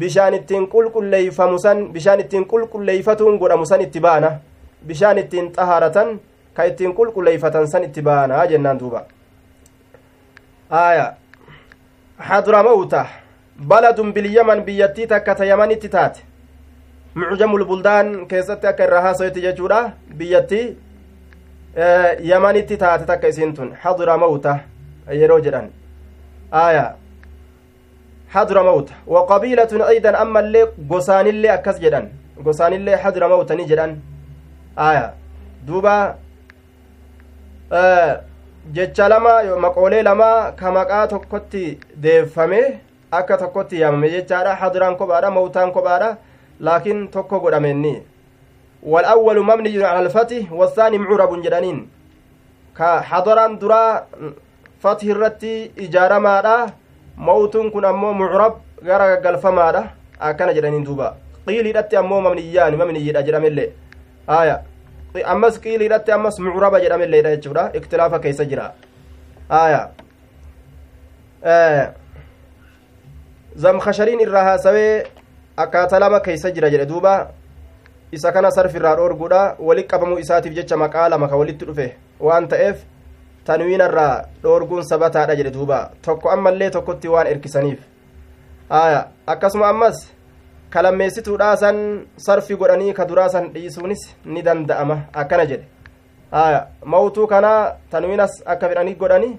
bishaan 0.03 0.33
ittiin 0.33 0.67
qulqulleeyfamu 0.73 1.59
san 1.59 1.87
bishaan 1.93 2.19
ittiin 2.25 2.45
qulqulleeyfatuun 2.51 3.37
godhamu 3.39 3.65
san 3.65 3.81
itti 3.87 3.99
baana 4.09 4.35
bishaan 4.87 5.17
ittiin 5.17 5.53
xaharatan 5.55 6.19
ka 6.53 6.63
ittiin 6.73 6.93
qulqulleeyfatan 6.99 7.67
san 7.67 7.83
itti 7.83 8.01
baana 8.01 8.45
jennaan 8.53 8.79
duuba 8.79 9.05
آية 10.71 11.13
حضرموت 12.19 12.95
بلد 13.59 14.01
باليمن 14.01 14.59
بيتي 14.59 15.05
تكة 15.05 15.43
يمن 15.43 15.79
تتات 15.79 16.17
mucjamul 17.15 17.65
buldaan 17.67 18.25
keessatti 18.27 18.67
akka 18.67 18.83
irraa 18.87 19.01
haasawetti 19.01 19.41
jechuudha 19.45 19.79
biyyatti 20.19 20.59
yamanitti 22.23 22.77
taate 22.77 23.05
takka 23.05 23.27
isiin 23.27 23.53
tun 23.53 23.73
hadura 23.83 24.17
mawta 24.17 24.53
yeroo 25.21 25.39
jedhan 25.39 25.67
aya 26.51 26.85
hadura 28.35 28.63
mawta 28.63 28.93
wa 29.07 29.25
qabiilatun 29.31 29.81
aydan 29.81 30.15
ammallee 30.15 30.65
gosaanillee 30.91 31.51
akkas 31.57 31.81
jedhan 31.83 32.07
gosaanillee 32.45 32.95
hadura 33.03 33.29
mawta 33.33 33.55
ni 33.55 33.65
jedhan 33.71 33.97
aya 34.75 35.13
duuba 35.67 35.95
jecha 38.69 39.07
lama 39.09 39.43
maqoolee 39.59 40.03
lama 40.03 40.51
ka 40.55 40.71
maqaa 40.71 41.07
tokkotti 41.07 41.79
deeffame 41.95 42.79
akka 43.11 43.37
tokkotti 43.37 43.79
yaamame 43.81 44.09
jechaadha. 44.09 44.55
Hadiraan 44.55 44.95
kophaadha 44.97 45.31
mawtaan 45.31 45.71
kophaadha 45.71 46.17
laakiin 46.59 47.07
tokko 47.07 47.39
godhameenni. 47.39 48.01
Walawwalu 48.83 49.43
mabniyun 49.43 49.85
ala 49.85 49.99
alfatih 49.99 50.51
waathaani 50.51 50.97
mucurabun 50.99 51.41
jedhaniin. 51.43 51.87
Ka 52.73 53.01
hadaraan 53.01 53.59
duraa 53.59 54.05
fathi 54.81 55.07
irratti 55.09 55.71
ijaaramaadha. 55.77 56.71
Mawtuun 57.17 57.71
kun 57.71 57.85
ammoo 57.85 58.13
mucurab 58.13 58.53
gara 58.83 59.15
gaggalfamaadha. 59.15 59.83
Akkana 60.19 60.53
jedhaniin 60.53 60.85
duuba. 60.85 61.15
Qiiliidhatti 61.47 61.95
ammoo 61.97 62.21
mabniyyaan 62.21 62.77
mabniyyidha 62.77 63.21
jedhameillee 63.23 63.69
aaya. 64.27 64.61
معرب 66.39 66.75
جدام 66.75 67.01
اللي 67.01 67.21
دا 67.21 67.33
يجورا 67.33 67.71
اختلافا 67.75 68.17
كيس 68.17 68.41
جرا 68.41 68.73
آية 69.51 69.89
آه 71.43 71.93
zamkashariin 73.55 74.21
irraa 74.23 74.43
haasawee 74.43 75.03
akkaataa 75.57 75.99
lama 75.99 76.19
keeysa 76.19 76.51
jira 76.51 76.69
jedhe 76.69 76.85
duuba 76.85 77.31
isa 78.11 78.31
kana 78.31 78.51
sarfirraa 78.51 78.95
dhoorguudha 78.95 79.55
walit 79.59 79.87
qabamuu 79.87 80.19
isaatiif 80.19 80.53
jecha 80.53 80.77
maqaa 80.77 81.09
lama 81.09 81.27
ka 81.27 81.35
walitti 81.35 81.65
dhufe 81.65 81.95
waan 82.19 82.47
ta'eef 82.47 82.77
tanwiinarraa 83.45 84.23
dhoorguun 84.43 84.83
sabataadha 84.83 85.35
jedhe 85.35 85.51
duuba 85.51 85.91
tokko 86.01 86.31
ammallee 86.31 86.69
tokkotti 86.69 87.07
waan 87.07 87.27
erkisaniif 87.27 87.79
aya 88.69 89.07
akkasuma 89.27 89.67
ammas 89.69 89.99
kalammeessituudha 90.73 91.57
san 91.57 91.77
sarfi 92.17 92.55
godhanii 92.55 92.93
ka 92.93 93.05
duraa 93.05 93.29
san 93.29 93.49
dhiisuunis 93.53 94.03
ni 94.25 94.41
danda'ama 94.47 94.97
akkana 95.13 95.45
jedhe 95.45 95.65
aya 96.43 96.67
mawtuu 96.85 97.27
kana 97.27 97.51
tanwiinas 97.91 98.43
akka 98.45 98.69
fedhanii 98.69 98.95
godhanii 99.01 99.33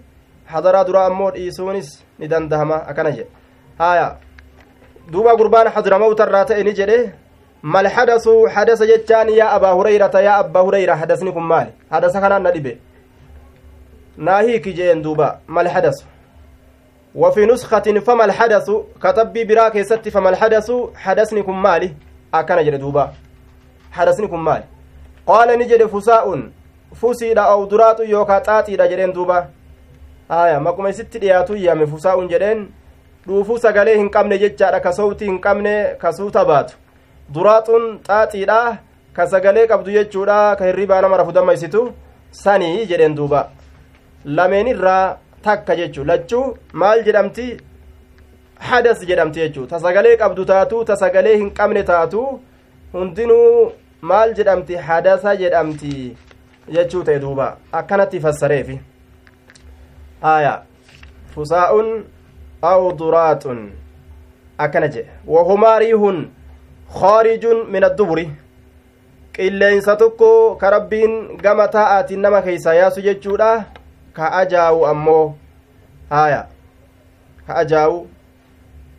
hadaraa 0.52 0.84
duraa 0.84 1.06
ammoo 1.10 1.30
dhiisuunis 1.36 1.88
ni 2.18 2.28
danda'ama 2.28 2.76
akkana 2.92 3.10
jedhe 3.16 3.30
aya 3.78 4.06
duuba 5.10 5.36
gurbaan 5.36 5.72
hadramawtarraa 5.76 6.44
ta'e 6.52 6.62
ni 6.68 6.74
jedhe 6.80 6.98
mal 7.62 7.88
hadasu 7.96 8.36
hadasa 8.54 8.86
jechaan 8.86 9.28
yaa 9.40 9.50
abaa 9.56 9.74
hurayrata 9.80 10.22
yaa 10.28 10.38
abbaa 10.44 10.62
hurayra 10.68 10.96
hadasni 10.96 11.32
kun 11.32 11.44
maali 11.52 11.70
hadasa 11.90 12.20
kanaan 12.20 12.42
na 12.42 12.50
dhibe 12.50 12.72
naa 14.16 14.42
jeen 14.78 15.02
duuba 15.02 15.40
mal 15.48 15.68
hadasu 15.68 16.11
وفي 17.14 17.46
نسخة 17.46 18.00
فما 18.06 18.24
الحدث 18.24 18.70
كتبي 19.02 19.44
براك 19.44 19.74
يستي 19.76 20.10
فما 20.10 20.28
الحدث 20.28 20.72
حدثني 20.94 21.42
كم 21.42 21.62
مالي 21.62 21.94
أكن 22.34 22.64
جد 22.64 22.74
دوبا 22.74 23.12
حدثني 23.92 24.26
كم 24.26 24.44
مالي 24.44 24.64
قال 25.26 25.58
نجد 25.58 25.86
فساء 25.86 26.26
فسيد 26.94 27.38
أو 27.38 27.64
درات 27.64 28.00
يوكا 28.00 28.38
تاتي 28.38 28.76
جدين 28.76 29.12
دوبا 29.12 29.48
آية 30.30 30.58
ما 30.58 30.70
كما 30.70 30.92
ست 30.92 31.16
دياتو 31.16 31.54
يا 31.54 31.74
من 31.74 31.86
فساء 31.86 32.26
جدين 32.26 32.82
dhuufuu 33.26 33.58
sagalee 33.58 33.96
hin 33.96 34.08
qabne 34.14 34.36
jechaadha 34.38 34.78
ka 34.84 34.92
sowtii 34.92 35.26
hin 35.28 35.36
qabne 35.42 35.72
ka 35.98 36.10
suuta 36.12 36.42
baatu 36.44 36.74
duraaxuun 37.34 37.84
xaaxiidha 38.06 38.56
ka 39.16 39.26
sagalee 39.34 39.66
qabdu 39.72 39.92
jechuudha 39.96 40.38
ka 40.58 40.64
hirribaa 40.68 41.00
nama 41.04 41.20
rafu 41.20 41.34
dammaysitu 41.36 41.82
sanii 42.38 42.86
jedheen 42.92 43.14
duuba 43.18 43.42
lameen 44.38 44.70
irraa 44.72 45.04
takka 45.48 45.76
jechuu 45.80 46.04
lachuu 46.10 46.46
maal 46.84 47.04
jedhamti 47.08 47.46
hadas 48.70 49.04
jedhamti 49.10 49.40
jechuu 49.44 49.66
ta 49.66 49.80
sagalee 49.84 50.16
qabdu 50.22 50.44
taatu 50.52 50.84
ta 50.84 50.96
sagalee 51.02 51.36
hin 51.36 51.50
qabne 51.60 51.82
taatu 51.92 52.24
hundinuu 52.94 53.72
maal 54.12 54.34
jedhamti 54.40 54.76
hadasa 54.88 55.36
jedhamti 55.44 55.92
jechuu 56.78 57.04
ta'e 57.10 57.18
duuba 57.26 57.52
akkanatti 57.82 58.20
fassareefi 58.26 58.80
aya 60.34 60.56
fusaa'un 61.34 61.94
أو 62.64 62.90
ضرات 62.90 63.44
أكنج 64.60 64.94
وهما 65.26 65.78
ريح 65.78 66.00
خارج 66.94 67.44
من 67.74 67.84
الدبر 67.84 68.18
qilleensa 69.32 69.96
tokko 69.96 70.56
ka 70.60 70.70
rabbiin 70.70 71.36
gama 71.42 71.64
taa'aatiin 71.68 72.20
nama 72.20 72.42
keeysa 72.42 72.74
yaasu 72.74 73.00
jechuudha 73.00 73.64
ka 74.12 74.32
ajaawu 74.32 74.86
ammoo 74.86 75.34
haya 76.10 76.46
ka 77.46 77.56
ajaawu 77.56 78.08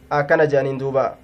akkana 0.10 0.46
jedhaniin 0.46 0.78
duuba 0.78 1.18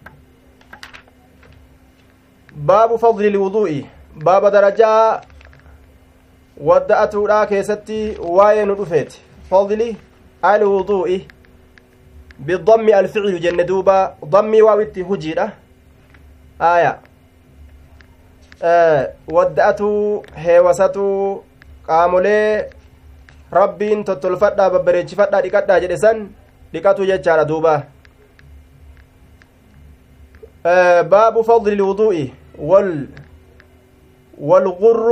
baabu 2.56 3.00
fadli 3.00 3.30
lwuduu'i 3.30 3.86
baaba 4.24 4.52
darajaa 4.52 5.22
wadda'atuudha 6.70 7.46
keessatti 7.52 8.00
waa'ee 8.38 8.66
nu 8.66 8.76
dhufeeti 8.76 9.22
fadli 9.50 9.98
alwuduu'i 10.42 11.28
الفعل 13.00 13.40
جن 13.40 13.66
دوبا 13.66 14.16
ضمي 14.26 14.62
واوتي 14.62 15.02
هجيرة 15.02 15.54
آية 16.62 17.00
آه 18.64 19.14
ودأتو 19.28 20.24
هيوساتو 20.36 21.42
qaamolee 21.90 22.70
rabbiin 23.52 24.04
tottolfadhaa 24.04 24.70
babbareechifadhaa 24.70 25.42
dhiqadhaa 25.42 25.80
jedhe 25.80 25.98
san 25.98 26.30
dhiqatu 26.74 27.06
jechaadha 27.06 27.46
duuba 27.46 27.74
baabu 31.10 31.44
fadli 31.44 31.76
lwuduu'i 31.76 32.34
wal 32.60 32.94
والغر 34.40 35.10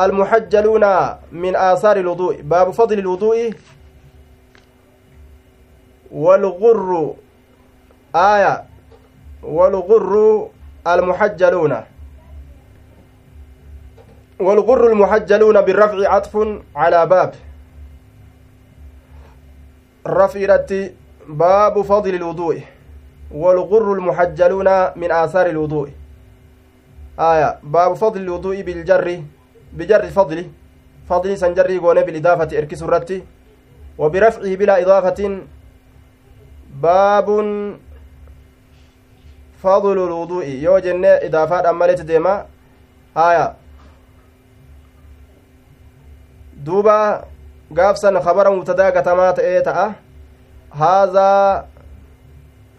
المحجلون 0.00 0.84
من 1.32 1.56
آثار 1.56 1.96
الوضوء 1.96 2.42
باب 2.42 2.70
فضل 2.70 2.98
الوضوء 2.98 3.52
والغر 6.10 7.14
آية 8.14 8.64
والغر 9.42 10.48
المحجلون 10.86 11.80
والغر 14.40 14.86
المحجلون 14.86 15.60
بالرفع 15.60 16.08
عطف 16.08 16.36
على 16.76 17.06
باب 17.06 17.34
رفيرة 20.06 20.90
باب 21.28 21.82
فضل 21.82 22.14
الوضوء 22.14 22.62
والغر 23.30 23.92
المحجلون 23.92 24.68
من 24.96 25.10
آثار 25.12 25.46
الوضوء. 25.46 25.88
آية 27.18 27.58
باب 27.62 27.94
فضل 27.94 28.20
الوضوء 28.20 28.62
بالجر 28.62 29.22
بجر 29.72 30.04
فضل 30.10 30.46
فضل 31.08 31.38
سنجري 31.38 31.78
قونه 31.78 32.02
بالإضافة 32.02 32.58
إركس 32.58 32.82
الرتي 32.82 33.24
وبرفعه 33.98 34.54
بلا 34.56 34.82
إضافة. 34.82 35.40
fadlu 39.62 40.06
lwuduu'i 40.08 40.62
yoo 40.64 40.80
jenne 40.80 41.10
idaafaadhaan 41.26 41.76
maletti 41.76 42.04
deema 42.10 42.44
haya 43.14 43.54
duuba 46.66 47.26
gaafsan 47.72 48.20
kabara 48.22 48.50
mubtadaa 48.50 48.90
gatamaa 48.92 49.32
ta'ee 49.32 49.62
ta'a 49.62 49.86
haazaa 50.70 51.64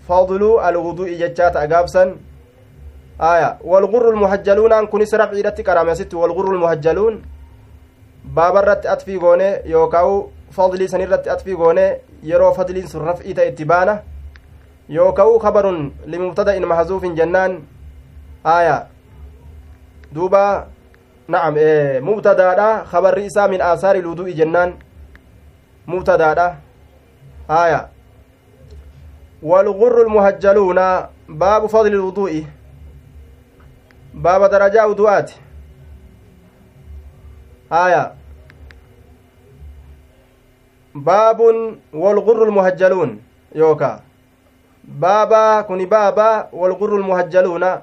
fadlu 0.07 0.59
alwuduu'i 0.59 1.17
jechaa 1.17 1.51
ta'a 1.51 1.67
gaafsan 1.67 2.15
haya 3.17 3.57
walgurru 3.63 4.11
lmuhajjaluunaan 4.11 4.87
kunis 4.87 5.13
rafciidhatti 5.13 5.63
qarame 5.63 5.91
asitti 5.91 6.15
walgurru 6.15 6.55
lmuhajjaluun 6.57 7.21
baabarratti 8.35 8.87
atfii 8.87 9.19
goone 9.19 9.61
yookaa'u 9.65 10.31
fadlii 10.51 10.87
sanirratti 10.87 11.29
atfii 11.29 11.55
goone 11.55 11.85
yeroo 12.23 12.53
fadliin 12.53 12.87
sun 12.87 13.05
raf'ii 13.05 13.33
ta'e 13.33 13.47
itti 13.53 13.65
baana 13.65 13.97
yooka'u 14.89 15.39
kabarun 15.39 15.93
limubtada'in 16.05 16.67
mahzuufin 16.67 17.15
jennaan 17.15 17.61
aya 18.43 18.87
duuba 20.15 20.67
na'am 21.33 21.55
mubtadaadha 22.07 22.69
kabarri 22.91 23.25
isaa 23.29 23.47
min 23.47 23.61
aasaari 23.61 24.01
ludu'i 24.01 24.33
jennaan 24.39 24.73
mubtadaadha 25.87 26.47
aya 27.63 27.81
والغر 29.43 30.01
المهجلون 30.01 30.79
باب 31.29 31.65
فضل 31.65 31.93
الوضوء 31.93 32.45
باب 34.13 34.41
درجة 34.49 34.87
وضوءات 34.87 35.31
آية 37.71 38.13
baabun 40.95 41.79
walgurru 41.93 42.45
lmuhajjaluun 42.45 43.21
yookaa 43.55 43.99
baabaa 44.83 45.63
kuni 45.63 45.85
baabaa 45.85 46.47
walgurru 46.51 46.97
lmuhajjaluuna 46.97 47.81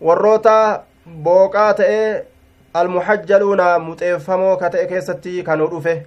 warroota 0.00 0.82
booqaa 1.06 1.72
ta'e 1.74 2.24
almuhajjaluuna 2.74 3.78
muxeeffamoo 3.78 4.56
ka 4.56 4.70
ta'e 4.70 4.86
keessatti 4.86 5.42
kanuu 5.44 5.68
dhufe 5.70 6.06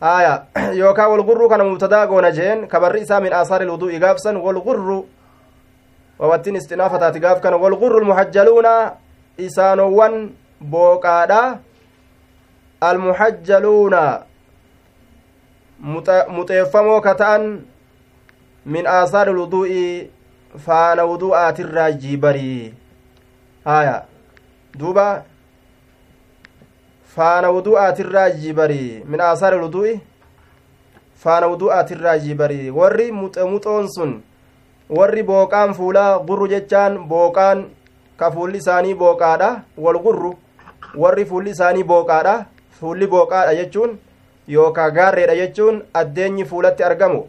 aya 0.00 0.32
yookaa 0.74 1.08
walgurruu 1.08 1.48
kana 1.48 1.64
mubtadaa 1.64 2.06
goona 2.06 2.30
jeen 2.38 2.66
kabarri 2.68 3.00
isaa 3.06 3.20
min 3.20 3.32
aasaari 3.32 3.64
lwuduu'i 3.66 3.98
gaafsan 3.98 4.36
walgurru 4.36 4.98
wawattiin 6.18 6.56
istinaafataati 6.56 7.20
gaaf 7.20 7.40
kana 7.40 7.56
walgurru 7.56 7.98
almuhajjaluuna 7.98 8.72
isaanowwan 9.38 10.30
booqaadha 10.70 11.58
almuhajjaluuna 12.80 14.02
muxeeffamoo 16.36 17.00
ka 17.00 17.14
ta'an 17.14 17.46
min 18.66 18.86
aasaari 18.86 19.32
lwuduu'i 19.32 20.10
faana 20.66 21.04
wudu'aatirraa 21.04 21.90
jibarii 21.92 22.74
haya 23.66 23.96
duuba. 24.78 25.24
Faana 27.16 27.50
wudu'aatirraa 27.50 28.30
jibarii 28.30 29.02
min 29.10 29.20
aasaari 29.20 29.56
wudu'i. 29.64 30.00
Faana 31.22 31.46
wudu'aatirraa 31.52 32.18
jibarii 32.24 32.70
warri 32.70 33.12
muxoon 33.12 33.88
sun 33.88 34.12
warri 34.90 35.22
booqaan 35.22 35.74
fuulaa 35.74 36.18
gurru 36.18 36.48
jechaan 36.48 36.98
booqaan 37.12 37.64
ka 38.18 38.30
fuulli 38.30 38.58
isaanii 38.58 38.94
booqaadha 38.94 39.48
wal 39.84 39.98
gurru. 39.98 40.34
Warri 41.02 41.24
fuulli 41.24 41.50
isaanii 41.56 41.82
booqaadha 41.84 42.34
fuulli 42.80 43.06
booqaadha 43.06 43.54
jechuun 43.60 43.98
yookaa 44.48 44.90
gaarreedha 44.90 45.34
jechuun 45.36 45.82
addeenyi 45.94 46.44
fuulatti 46.44 46.84
argamu. 46.84 47.24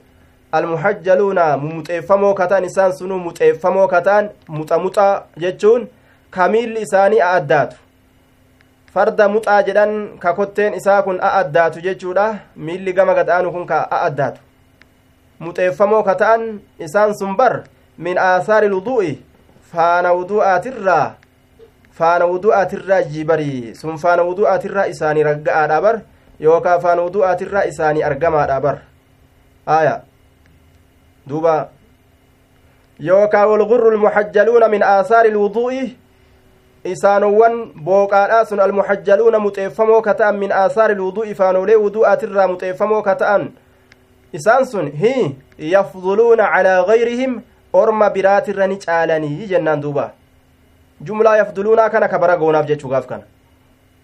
Almuhajjaluuna 0.52 1.46
muxeeffamoo 1.58 2.34
kataan 2.34 2.66
isaan 2.66 2.94
sunuu 2.98 3.20
muxeeffamoo 3.20 3.88
kataan 3.88 4.30
muxa 4.48 4.78
muxa 4.80 5.08
jechuun 5.44 5.88
kamiilli 6.32 6.82
isaanii 6.82 7.22
a 7.22 7.32
addaatu 7.40 7.76
farda 8.94 9.30
muxaa 9.30 9.62
jedhan 9.64 10.18
ka 10.20 10.34
kotteen 10.34 10.74
isaa 10.74 11.02
kun 11.02 11.20
a 11.22 11.30
addaatu 11.40 11.82
jechuudha 11.82 12.28
miilli 12.56 12.94
gama 12.94 13.14
gadhaanu 13.14 13.52
kun 13.52 13.66
ka 13.68 13.80
a 13.92 14.02
addaatu 14.08 14.42
muxeeffamoo 15.40 16.04
ka 16.04 16.16
ta'an 16.16 16.60
isaan 16.80 17.14
sun 17.20 17.36
bar 17.38 17.64
min 17.98 18.18
aasaari 18.18 18.70
luduu'i 18.70 19.14
faana 19.72 20.14
wudu'aatirraa 20.18 21.16
faana 22.00 22.26
wudu'aatirraa 22.26 23.02
jibarii 23.14 23.76
sun 23.76 23.98
faana 23.98 24.24
wudu'aatirraa 24.24 24.88
isaanii 24.94 25.24
ragga'aadha 25.30 25.82
bar 25.82 25.96
yookaa 26.40 26.80
faana 26.80 27.02
wudu'aatirraa 27.08 27.66
isaanii 27.72 28.04
argamaadha 28.10 28.60
bar 28.62 28.78
aya 29.78 30.02
duuba 31.30 31.70
yookaa 33.00 33.46
walgurru 33.48 33.92
lmuxajjaluuna 33.92 34.68
min 34.68 34.84
aasaari 34.84 35.32
lwuduu'i 35.32 35.98
isaanowwan 36.84 37.72
booqaadhaa 37.84 38.46
sun 38.46 38.60
almuxajjaluuna 38.60 39.40
muxeeffamoo 39.40 40.02
ka 40.02 40.14
ta'an 40.14 40.38
min 40.38 40.52
aasaari 40.52 40.96
lwuduu'i 40.96 41.36
faanolee 41.36 41.76
wudu'aatirraa 41.76 42.48
muxeeffamoo 42.48 43.02
ka 43.02 43.16
ta'an 43.16 43.52
isaan 44.34 44.66
sun 44.66 44.92
hi 44.92 45.36
yafduluuna 45.58 46.50
calaa 46.54 46.86
gayrihim 46.86 47.42
orma 47.74 48.10
biraatirra 48.10 48.68
ni 48.68 48.78
caalanii 48.86 49.48
jennaan 49.48 49.82
duuba 49.82 50.12
jumlaa 51.02 51.38
yafduluunaa 51.38 51.90
kana 51.90 52.08
ka 52.08 52.20
bara 52.20 52.38
goonaaf 52.38 52.66
jechuu 52.68 52.90
gaaf 52.90 53.08
kana 53.08 53.24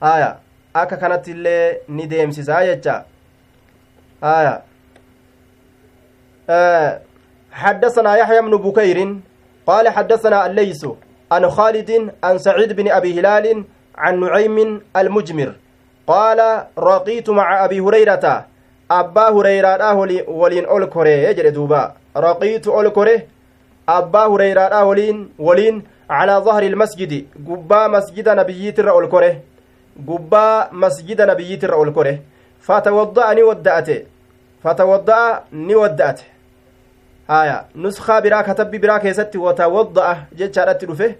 aya 0.02 0.36
akka 0.74 0.98
kanatti 0.98 1.32
illee 1.32 1.80
ni 1.88 2.08
deemsisaa 2.08 2.66
jecha 2.66 3.04
aya 4.22 4.62
حدثنا 7.54 8.16
يحيى 8.16 8.42
بن 8.42 8.58
بكير 8.58 9.16
قال 9.68 9.90
حدثنا 9.90 10.46
الليث 10.46 10.86
عن 11.34 11.50
خالد 11.50 11.90
عن 12.24 12.36
سعيد 12.38 12.74
بن 12.74 12.88
أبي 12.92 13.20
هلال 13.20 13.46
عن 13.98 14.14
نعيم 14.20 14.82
المجمر. 14.98 15.50
قال 16.08 16.40
رقيت 16.78 17.30
مع 17.30 17.66
أبي 17.66 17.80
هريرة. 17.80 18.26
أبا 18.92 19.26
هريرة 19.36 19.94
ولين 20.40 20.66
أول 20.66 20.86
كوري 20.86 21.24
يجري 21.24 21.50
دوبا. 21.50 21.94
رقيت 22.18 22.68
أول 22.68 22.90
كوري 22.90 23.18
أبا 23.90 24.24
هريرة 24.32 24.84
ولين 24.84 25.18
ولين 25.40 25.76
على 26.10 26.34
ظهر 26.48 26.64
المسجد. 26.64 27.26
قبا 27.48 27.88
مسجد 27.88 28.30
نبييت 28.30 28.80
الرأول 28.80 29.08
كوري 29.08 29.32
قبا 30.08 30.48
مسجد 30.72 31.22
نبييت 31.22 31.64
الرأول 31.64 31.94
كوري 31.94 32.16
فتوضأ 32.62 33.34
نودأت 33.34 33.90
فتوضأ 34.64 35.44
نودأت 35.54 36.20
haya 37.28 37.66
nuskaa 37.76 38.22
biraa 38.22 38.44
katabbi 38.44 38.80
biraa 38.80 39.00
keessatti 39.00 39.38
watawadda'a 39.38 40.16
jechaadhatti 40.42 40.86
dhufe 40.86 41.16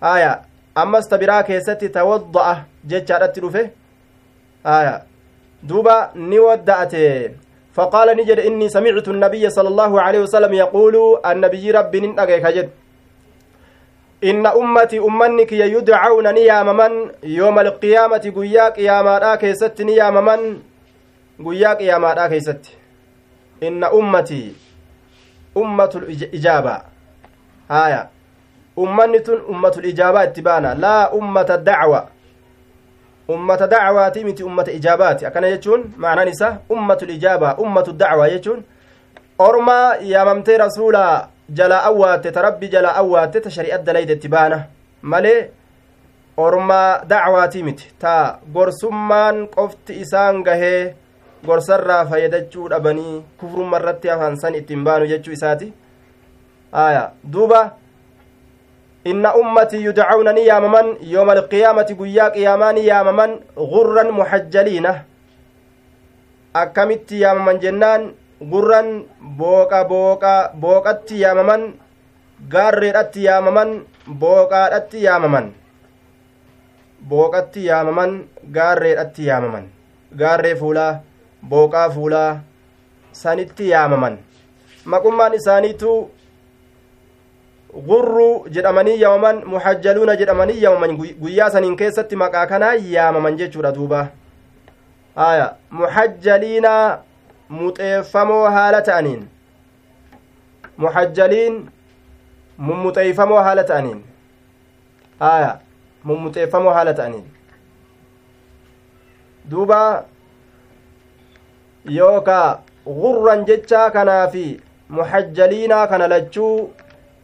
haya 0.00 0.30
ammas 0.74 1.08
ta 1.08 1.18
biraa 1.18 1.42
keessatti 1.42 1.88
tawadda'a 1.98 2.54
jechaadhatti 2.94 3.40
dhufe 3.40 3.70
haya 4.64 5.02
duuba 5.62 5.98
ni 6.14 6.38
wadda'ate 6.38 7.04
فقال 7.78 8.16
نجد 8.16 8.38
إني 8.38 8.68
سمعت 8.68 9.08
النبي 9.08 9.50
صلى 9.50 9.68
الله 9.68 10.00
عليه 10.00 10.20
وسلم 10.26 10.52
يقول 10.54 10.94
النبي 11.26 11.70
ربي 11.70 12.00
ننقى 12.00 12.40
كجد 12.40 12.68
إن 14.24 14.46
أمتي 14.46 14.98
أمنك 14.98 15.52
يدعون 15.52 16.26
نياممن 16.34 16.92
يوم 17.22 17.58
القيامة 17.58 18.24
قياك 18.36 18.78
يا 18.78 19.02
مادا 19.02 19.34
كيست 19.34 19.82
نياممن 19.82 20.40
قياك 21.46 21.80
يا 21.80 21.98
مادا 21.98 22.26
كيست 22.26 22.62
إن 23.62 23.84
أمتي 23.84 24.42
ummatul 25.54 26.04
ijaabaa 26.32 26.80
haya 27.68 28.08
ummanni 28.76 29.20
tun 29.20 29.40
ummatul 29.48 29.84
ijaabaa 29.84 30.24
itti 30.24 30.42
baana 30.42 30.74
laa 30.74 31.10
ummata 31.10 31.56
dacwa 31.58 32.08
ummata 33.28 33.66
dacwaati 33.66 34.24
miti 34.24 34.42
ummata 34.42 34.72
ijaabaati 34.72 35.26
akkana 35.26 35.50
jechuun 35.50 35.92
macnaan 35.96 36.28
isa 36.28 36.58
ummatul 36.70 37.10
ijaabaa 37.10 37.54
ummatu 37.56 37.92
dacwaa 37.92 38.28
jechuun 38.30 38.62
ormaa 39.38 39.96
yaamamtee 40.00 40.56
rasuula 40.58 41.28
jalaa 41.50 41.82
awwaatte 41.90 42.30
ta 42.32 42.42
rabbi 42.42 42.68
jalaa 42.68 42.94
awwaatte 43.02 43.40
ta 43.40 43.50
shari'at 43.50 43.84
dalayde 43.84 44.12
itti 44.12 44.28
baana 44.28 44.64
malee 45.02 45.50
ormaa 46.36 47.04
dacwaatii 47.04 47.62
miti 47.62 47.92
ta 47.98 48.38
gorsummaan 48.52 49.46
qofti 49.46 49.92
isaan 50.00 50.42
gahee 50.42 50.94
gorsarraa 51.46 52.04
fayyadachuu 52.10 52.68
dhabanii 52.68 53.22
kufrumma 53.40 53.78
irratti 53.80 54.08
hafan 54.12 54.36
san 54.36 54.54
ittiin 54.60 54.84
baanu 54.84 55.06
jechuu 55.12 55.32
isaati 55.32 55.72
aya 56.72 57.10
duuba 57.32 57.60
inna 59.04 59.34
ummatii 59.40 59.84
yudcauna 59.84 60.32
ni 60.32 60.46
yaamaman 60.46 60.96
yooma 61.12 61.32
alqiyaamati 61.38 61.94
guyyaa 62.00 62.30
qiyaamaa 62.36 62.72
ni 62.72 62.86
yaamaman 62.86 63.38
gurran 63.72 64.10
muxajjaliina 64.18 64.92
akkamitti 66.62 67.20
yaamaman 67.22 67.60
jennaan 67.64 68.02
gurran 68.52 68.88
booqa 69.38 69.84
booqa 69.92 70.32
booqatti 70.64 71.20
yaamaman 71.22 71.62
gaarreedhatti 72.54 73.24
yaamaman 73.28 73.70
booqaadhatti 74.20 75.02
yaamaman 75.06 75.46
booqatti 77.10 77.66
yaamaman 77.66 78.12
gaarreedhatti 78.56 79.26
yaamaman 79.30 79.64
gaarree 80.20 80.54
fuulaa 80.60 80.92
booqaa 81.42 81.88
fuulaa 81.90 82.40
sanitti 83.12 83.68
yaamaman 83.70 84.18
maqummaan 84.84 85.34
isaaniitu 85.34 86.10
gurru 87.88 88.28
jedhamanii 88.56 89.00
yaamaman 89.00 89.42
muhajjaluuna 89.54 90.16
jedhamanii 90.16 90.62
yaamaman 90.62 90.96
guyyaa 90.96 91.50
saniin 91.50 91.76
keessatti 91.76 92.16
maqaa 92.16 92.46
kanaa 92.52 92.74
yaamaman 92.74 93.36
jechuudha 93.40 93.72
duuba 93.78 94.08
aya 95.28 95.46
muhajjaliina 95.70 96.72
muxeeffamoo 97.60 98.44
haala 98.56 98.82
ta'aniin 98.90 99.28
muhajjaliin 100.84 101.56
mummuxeeyfamoo 102.68 103.40
haala 103.48 103.64
ta'aniin 103.64 104.04
aya 105.30 105.50
mummuxeeffamoo 106.10 106.72
haala 106.78 106.94
ta'aniin 107.00 107.24
duuba 109.50 109.80
yookaa 111.84 112.58
gurran 112.86 113.44
jechaa 113.44 113.90
kanaafi 113.90 114.60
muxajjaliinaa 114.88 115.86
kana 115.86 116.08
lachuu 116.08 116.70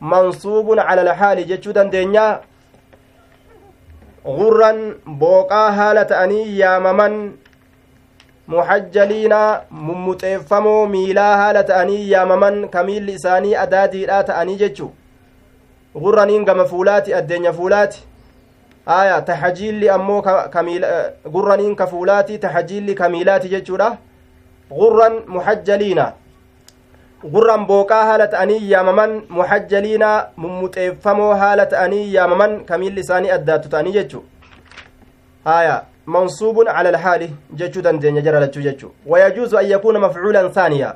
mansuubun 0.00 0.78
cala 0.78 1.02
alhaali 1.02 1.44
jechuu 1.44 1.72
dandeenya 1.72 2.26
gurran 4.24 4.94
booqaa 5.22 5.70
haala 5.78 6.04
ta'anii 6.04 6.58
yaamaman 6.60 7.16
muxajjaliina 8.54 9.40
mummuxeeffamoo 9.70 10.86
miilaa 10.86 11.36
haala 11.36 11.62
ta'anii 11.64 12.10
yaamaman 12.10 12.68
ka 12.68 12.82
miilli 12.88 13.12
isaanii 13.20 13.54
adaadiidhaa 13.66 14.22
ta'anii 14.30 14.56
jechu 14.64 14.90
gurraniin 16.06 16.44
gama 16.44 16.64
fuulaati 16.72 17.14
addeenya 17.14 17.52
fuulaati 17.52 18.04
aya 18.86 19.20
tahajiilli 19.22 19.88
ammoo 19.88 20.22
gurraniin 21.36 21.76
ka 21.76 21.86
fuulaati 21.86 22.38
tahajiilli 22.38 22.94
ka 22.94 23.08
miilaati 23.08 23.48
jechuudha 23.48 23.96
غرا 24.78 25.08
محجلين 25.26 26.00
gurran 27.32 27.62
booqaa 27.68 28.04
haala 28.08 28.26
ta'anii 28.32 28.70
yaamaman 28.70 29.12
muxajjaliina 29.36 30.08
mummuxeeffamoo 30.42 31.30
haala 31.42 31.64
ta'anii 31.74 32.02
yaamaman 32.14 32.56
kamiilli 32.70 33.00
isaanii 33.04 33.30
addaattu 33.36 33.70
ta'anii 33.74 33.94
jechu 33.94 34.20
haya 35.44 35.76
mansuubun 36.16 36.66
cala 36.66 36.88
alhaali 36.94 37.30
jechuu 37.60 37.82
dandeenya 37.86 38.20
jara 38.26 38.40
lachuu 38.44 38.66
jechu 38.66 38.92
wayajuuzu 39.12 39.58
an 39.62 39.70
yakuuna 39.70 40.04
mafcuulan 40.04 40.50
haaniya 40.58 40.90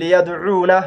liyadcuuna 0.00 0.82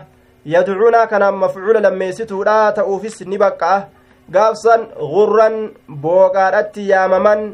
yadcuuna 0.56 1.08
kana 1.08 1.32
mafcuula 1.32 1.80
lammeessituudha 1.88 2.60
ta'uufis 2.82 3.22
ni 3.22 3.38
baqqa'a 3.46 3.88
gaafsan 4.36 4.88
gurran 5.16 5.58
booqaadhatti 6.06 6.90
yaamaman 6.90 7.50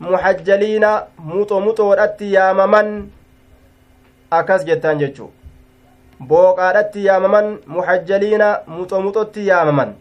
muxajjaliina 0.00 0.90
muxo 1.32 1.60
muxoodhatti 1.66 2.32
yaamaman 2.36 2.96
akkas 4.38 4.66
jettaan 4.68 4.98
jechuu 5.02 5.30
booqaadhatti 6.28 7.04
yaamaman 7.06 7.58
muxajjaliina 7.66 8.48
muxo 8.66 9.00
muxotti 9.06 9.46
yaamaman 9.46 9.94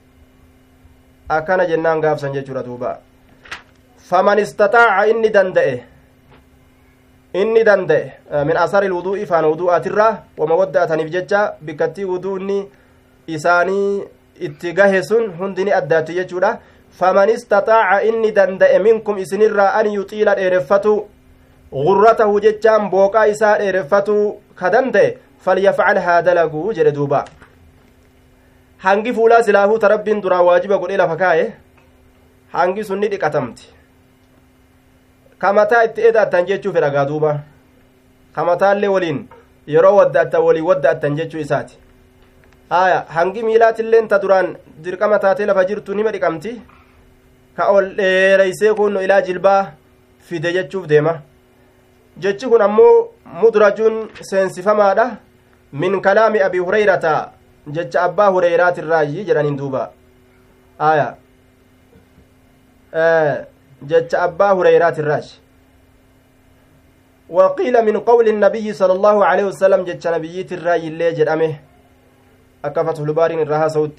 akkana 1.29 1.65
jennaan 1.71 2.01
gaafsan 2.01 2.33
jechuudha 2.33 2.63
duuba 2.65 2.97
faman 4.09 4.39
istaxaaca 4.39 5.07
inni 5.11 5.29
danda'e 5.33 5.75
inni 7.41 7.63
danda'e 7.69 8.43
min 8.49 8.57
asari 8.65 8.87
ilwuduu'i 8.87 9.25
faana 9.25 9.47
wudu'aatirraa 9.53 10.11
wama 10.37 10.55
wadda'ataniif 10.61 11.09
jecha 11.15 11.41
bikkattii 11.65 12.05
wudu'unni 12.11 12.59
isaanii 13.27 14.03
itti 14.47 14.73
gahe 14.73 15.03
sun 15.03 15.31
hundi 15.39 15.65
ni 15.65 15.73
addaatti 15.79 16.13
jechuudha 16.19 16.59
faman 16.99 17.29
istaxaaca 17.29 18.03
inni 18.09 18.31
danda'e 18.31 18.79
minkum 18.79 19.17
isinirraa 19.17 19.73
an 19.79 19.93
yuxiila 19.93 20.35
dheereffatu 20.35 20.93
gurratahu 21.73 22.39
jechaan 22.45 22.89
booqaa 22.89 23.27
isaa 23.33 23.57
dheereffatu 23.59 24.15
ka 24.55 24.69
danda'e 24.69 25.17
falyafcal 25.45 25.99
haa 26.05 26.21
dalaguu 26.21 26.73
jedhe 26.73 26.91
duuba. 26.97 27.25
Hangi 28.85 29.13
fuulaa 29.13 29.43
silaahuu 29.43 29.79
ta 29.79 29.87
rabbiin 29.93 30.21
duraa 30.21 30.41
waajiba 30.49 30.77
godhee 30.77 30.97
lafa 31.03 31.15
kaa'e 31.23 31.45
hangi 32.55 32.83
sun 32.83 32.99
ni 32.99 33.07
dhiqatamti. 33.13 33.69
Kamataa 35.41 35.83
itti 35.87 36.01
edaattan 36.09 36.45
jechuu 36.49 36.73
fedhagaa 36.75 37.05
duuba. 37.11 37.31
Kamataallee 38.35 38.89
waliin 38.95 39.19
yeroo 39.67 39.95
wadda'attan 39.99 40.43
waliin 40.47 40.65
wadda'attan 40.69 41.17
jechuu 41.19 41.39
isaati. 41.45 41.77
Aya 42.69 43.05
hangi 43.15 43.43
miilaatilleen 43.43 44.07
ta 44.07 44.21
duraan 44.21 44.55
dirqama 44.83 45.19
taatee 45.19 45.45
lafa 45.49 45.65
jirtu 45.69 45.93
nima 45.95 46.11
dhiqamti? 46.15 46.61
Ka 47.57 47.67
ol 47.75 47.93
dheereysee 47.97 48.73
kunno 48.79 49.01
ilaa 49.05 49.21
jilbaa 49.27 49.61
fide 50.27 50.51
jechuuf 50.53 50.87
deema 50.87 51.13
jechi 52.17 52.47
kun 52.47 52.61
ammoo 52.61 53.09
mudrajuun 53.41 54.09
seensifamaadha 54.21 55.05
min 55.73 56.01
kalaami 56.01 56.39
abi 56.39 56.59
hurayrata 56.59 57.31
jecha 57.67 58.01
abbaa 58.07 58.29
hureyraatiirraayyi 58.31 59.25
jedhaniin 59.25 59.57
duuba 59.57 59.91
aya 60.79 61.15
jecha 63.93 64.21
abbaa 64.27 64.53
hureyraatiirraayi 64.53 65.43
وقيل 67.29 67.85
من 67.85 67.99
قول 67.99 68.27
النبي 68.27 68.73
صلى 68.73 68.93
الله 68.93 69.25
عليه 69.25 69.43
وسلم 69.43 69.83
جتش 69.83 70.07
نبييت 70.07 70.53
الراي 70.53 70.87
اللي 70.87 71.11
جدامه 71.17 71.53
أكفت 72.65 72.99
البارين 72.99 73.39
الرها 73.41 73.67
صوت 73.67 73.95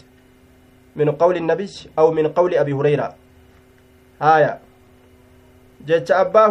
من 0.97 1.11
قول 1.11 1.37
النبي 1.37 1.71
أو 1.99 2.11
من 2.11 2.29
قول 2.29 2.55
أبي 2.55 2.73
هريرة 2.73 3.15
آية 4.23 4.59
جتش 5.87 6.13
أبا 6.13 6.47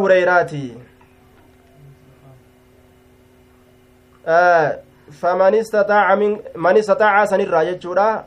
آه 4.27 4.79
استطاع 6.79 7.25
سنرى 7.25 7.71
جتشورا 7.71 8.23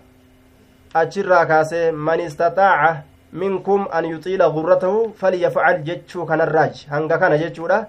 أجرا 0.97 1.45
كاسي 1.45 1.91
من 1.91 2.21
استطاع 2.21 3.03
منكم 3.33 3.89
أن 3.95 4.05
يطيل 4.05 4.43
غرته 4.43 5.13
فليفعل 5.19 5.85
جتشو 5.85 6.27
كان 6.27 6.41
الراج 6.41 6.87
هنگا 6.91 7.17
كان 7.17 7.37
جتشورا 7.41 7.87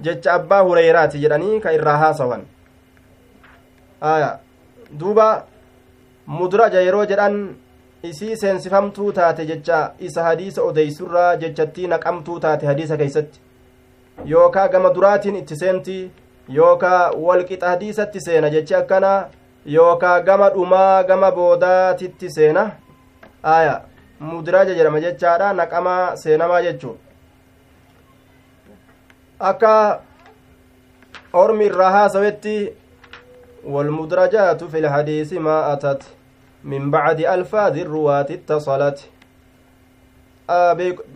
jecha 0.00 0.32
abbaa 0.32 0.60
hureyraati 0.60 1.18
jedhanii 1.18 1.60
ka 1.60 1.72
irraa 1.72 1.96
haasawan 2.02 2.44
duuba 5.00 5.26
mudraja 6.26 6.80
yeroo 6.86 7.04
jedhan 7.10 7.36
isii 8.10 8.36
seensifamtuu 8.36 9.12
taate 9.18 9.46
jecha 9.46 9.80
isa 10.08 10.24
hadiisa 10.28 10.62
odeysurraa 10.62 11.36
jechattii 11.44 11.86
naqamtuu 11.94 12.38
taate 12.46 12.66
hadiisa 12.66 12.96
keeysatti 12.96 13.40
yookaa 14.32 14.68
gama 14.68 14.94
duraatiin 14.94 15.36
itti 15.42 15.56
seenti 15.56 15.98
yookaa 16.59 17.11
walqixa 17.11 17.69
hadiisatti 17.69 18.21
seena 18.21 18.49
jechi 18.49 18.75
akkana 18.75 19.11
yookaa 19.65 20.19
gama 20.21 20.49
dhumaa 20.49 21.03
gama 21.03 21.31
boodaatitti 21.31 22.29
seena 22.37 22.71
aya 23.43 23.81
mudraja 24.19 24.75
jedhama 24.79 24.99
jechaadha 25.05 25.53
naqamaa 25.53 26.15
seenamaa 26.23 26.61
jechuu 26.67 26.97
akka 29.39 30.01
ormi 31.33 31.65
irraa 31.65 31.91
haasawetti 31.99 32.57
والمدرجات 33.67 34.63
في 34.63 34.79
الحديث 34.79 35.33
ما 35.33 35.73
أتت 35.73 36.03
من 36.63 36.91
بعد 36.91 37.19
ألفاظ 37.19 37.77
الرواة 37.77 38.27
اتصلت 38.31 38.99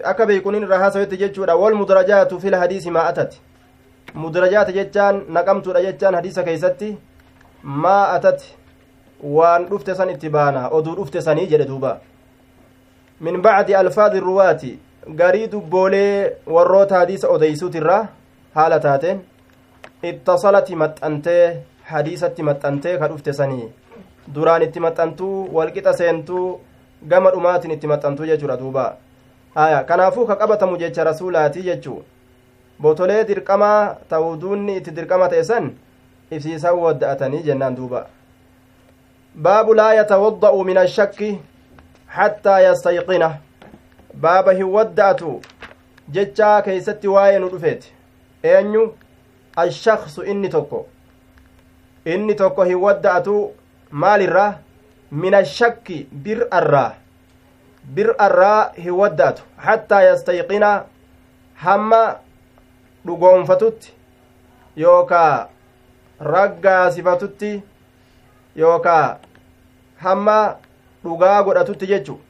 akka 0.04 0.26
beekunin 0.28 0.64
irraa 0.64 0.80
haasawetti 0.80 1.18
jechuudha 1.18 1.56
wal 1.56 1.76
mudrajaatu 1.76 2.40
fil 2.40 2.56
hadiisi 2.56 2.92
maa 2.92 3.04
atat 3.12 3.36
mudrajaata 4.15 4.73
jechaan 4.73 5.23
naqamtuudha 5.29 5.83
jechaan 5.83 6.15
hadiisa 6.15 6.43
keeysatti 6.45 6.97
maa 7.63 8.03
atat 8.17 8.43
waan 9.23 9.67
dhufte 9.71 9.95
san 9.95 10.11
itti 10.11 10.29
baana 10.29 10.69
oduu 10.79 10.95
dhufte 10.97 11.21
sanii 11.29 11.47
jedhe 11.53 11.67
duuba 11.71 12.01
min 13.21 13.41
bacdi 13.43 13.75
alfaadi 13.75 14.21
ruwaati 14.21 14.79
garii 15.21 15.47
dubboolee 15.53 16.33
warroota 16.57 16.99
hadiisa 16.99 17.29
odeysuutirraa 17.29 18.03
haala 18.55 18.81
taateen 18.87 19.21
ittasalati 20.11 20.77
maxxantee 20.83 21.45
hadiisatti 21.93 22.43
maxxantee 22.49 22.99
ka 22.99 23.09
dhufte 23.09 23.33
sanii 23.33 23.69
duraan 24.35 24.63
itti 24.63 24.81
maxxantuu 24.87 25.49
walqixa 25.57 25.93
seentuu 26.01 26.61
gama 27.09 27.31
dhumaatiin 27.31 27.75
itti 27.77 27.87
maxxantuu 27.93 28.27
jechuudha 28.27 28.57
duuba 28.63 28.85
haya 29.55 29.85
kanaafuu 29.85 30.27
ka 30.27 30.37
qabatamu 30.37 30.77
jecha 30.83 31.05
rasuulaatii 31.11 31.63
jechuu 31.69 32.03
botolee 32.83 33.25
dirqamaa 33.29 33.95
ta'uduunni 34.09 34.77
itti 34.77 34.97
dirqama 34.97 35.29
ta'e 35.29 35.45
san 35.45 35.71
ibsiisan 36.31 36.79
wadda'atanii 36.85 37.43
jennaan 37.49 37.77
duuba 37.77 38.07
baabu 39.47 39.75
laa 39.75 39.93
yatawadda'u 39.95 40.65
min 40.65 40.79
ashakki 40.79 41.31
hattaa 42.19 42.61
yastayqina 42.61 43.31
baaba 44.27 44.53
hin 44.61 44.73
wadda'atu 44.77 45.41
jechaa 46.19 46.63
keeysatti 46.69 47.09
waa'ee 47.15 47.39
nu 47.39 47.49
dhufeeti 47.55 47.93
eenyu 48.53 48.85
ashaksu 49.65 50.23
inni 50.35 50.49
tokko 50.57 50.87
inni 52.15 52.35
tokko 52.43 52.65
hin 52.71 52.81
wadda'atu 52.85 53.39
maalirraa 54.05 54.53
min 55.25 55.35
ashakki 55.41 55.99
bir'arraa 56.27 56.91
bir'arraa 57.99 58.61
hin 58.85 58.95
wadda'atu 59.01 59.43
hattaa 59.67 60.03
yastayqina 60.03 60.71
hamma 61.67 62.01
dhugoonfatutti 63.07 63.93
yookaa 64.77 65.49
raggaasifatutti 66.21 67.63
yookaa 68.57 69.19
hamma 70.05 70.37
dhugaa 71.05 71.43
godhatutti 71.43 71.87
jechu 71.87 72.21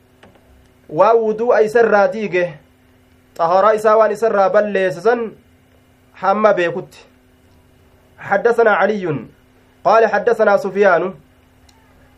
waan 1.01 1.17
wuduu'a 1.25 1.61
isarraa 1.69 2.07
diige 2.15 2.45
xaharaa 3.39 3.75
isaa 3.81 3.97
waan 3.97 4.17
isarraa 4.19 4.49
balleessisan 4.51 5.29
hamma 6.25 6.55
beekutti 6.55 6.99
حدثنا 8.19 8.71
علي 8.71 9.27
قال 9.85 10.07
حدثنا 10.07 10.57
سفيان 10.57 11.15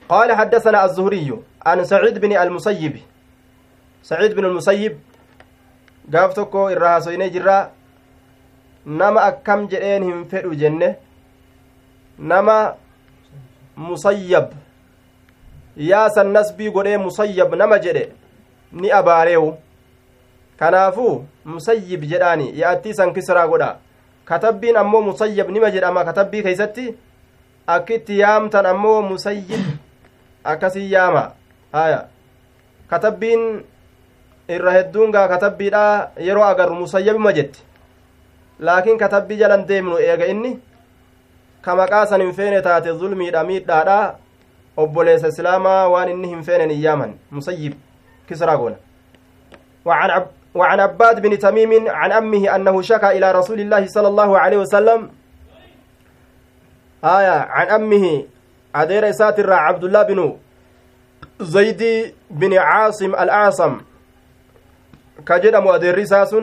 قال 0.09 0.32
حدثنا 0.32 0.84
الزهري 0.84 1.38
عن 1.66 1.84
سعيد 1.84 2.18
بن 2.18 2.32
المسيب 2.36 2.96
سعيد 4.02 4.34
بن 4.34 4.44
المسيب 4.44 4.98
irraa 6.72 6.92
hasoyne 6.94 7.30
jirra 7.30 7.70
nama 8.89 9.20
akkam 9.30 9.68
jedheen 9.68 10.03
hin 10.05 10.24
fedhu 10.30 10.55
jenne 10.55 10.97
nama 12.18 12.74
musayyab 13.76 14.53
yaasan 15.76 16.32
nasbii 16.36 16.70
godhee 16.76 16.97
musayyab 16.99 17.55
nama 17.55 17.78
jedhe 17.78 18.05
ni 18.72 18.91
abaareewu 19.01 19.51
kanaafuu 20.59 21.24
musayyib 21.45 22.05
jedhaani 22.12 22.49
yaa'attii 22.61 22.95
san 22.95 23.12
kisraa 23.14 23.47
godha 23.49 23.76
katabbiin 24.24 24.76
ammoo 24.76 25.03
musayyab 25.11 25.51
nima 25.51 25.70
jedhama 25.76 26.05
katabbii 26.05 26.43
keeysatti 26.43 26.86
akkitti 27.76 28.18
yaamtan 28.18 28.66
ammoo 28.66 29.03
musayyib 29.03 29.64
akkasii 30.45 30.91
yaama 30.93 31.22
haya 31.72 32.01
katabbiin 32.91 33.47
irra 34.57 34.72
hedduun 34.72 35.12
gaa 35.12 35.28
katabbiidha 35.28 36.11
yeroo 36.26 36.45
agarru 36.45 36.74
musayyabima 36.74 37.32
jetti 37.39 37.61
laakiin 38.61 38.98
katabbii 38.98 39.36
jalan 39.36 39.66
deemnu 39.66 39.98
eega 39.98 40.26
inni 40.26 40.59
ka 41.62 41.76
maqaa 41.76 42.06
san 42.06 42.20
hin 42.20 42.32
feene 42.32 42.62
taate 42.62 42.92
zulmiidha 42.98 43.44
miidhaadha 43.44 44.14
obboleessa 44.76 45.28
islaamaa 45.28 45.88
waan 45.88 46.09
inni 46.09 46.28
hin 46.28 46.42
feenen 46.42 46.70
iyyaaman 46.70 47.14
musayyib 47.30 47.74
kisraa 48.28 48.56
goona 48.56 48.78
وعن 49.88 50.11
عب 50.11 50.26
وعن 50.54 50.80
عباد 50.80 51.22
بن 51.22 51.38
تميم 51.38 51.88
عن 51.88 52.12
أمه 52.12 52.56
أنه 52.56 52.82
شكى 52.82 53.09
إلى 53.16 53.32
رسول 53.32 53.61
الله 53.61 53.86
صلى 53.86 54.09
الله 54.09 54.38
عليه 54.38 54.56
وسلم 54.56 55.11
آية 57.04 57.36
عن 57.56 57.66
أمه 57.66 58.24
أدير 58.74 59.12
ساتر 59.12 59.52
عبد 59.52 59.84
الله 59.84 60.02
بن 60.02 60.36
زيد 61.40 62.12
بن 62.30 62.52
عاصم 62.59 63.12
الأعصم 63.14 63.80
كجدم 65.26 65.68
أدير 65.68 66.04
ساس 66.04 66.34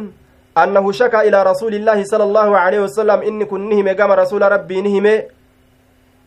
أنه 0.57 0.91
شكى 0.91 1.19
إلى 1.27 1.43
رسول 1.43 1.73
الله 1.75 2.03
صلى 2.03 2.23
الله 2.23 2.57
عليه 2.57 2.79
وسلم 2.79 3.19
إن 3.21 3.43
كن 3.43 3.61
نهم 3.69 3.87
قام 3.99 4.11
رسول 4.11 4.41
ربي 4.41 4.81
نهم 4.81 5.05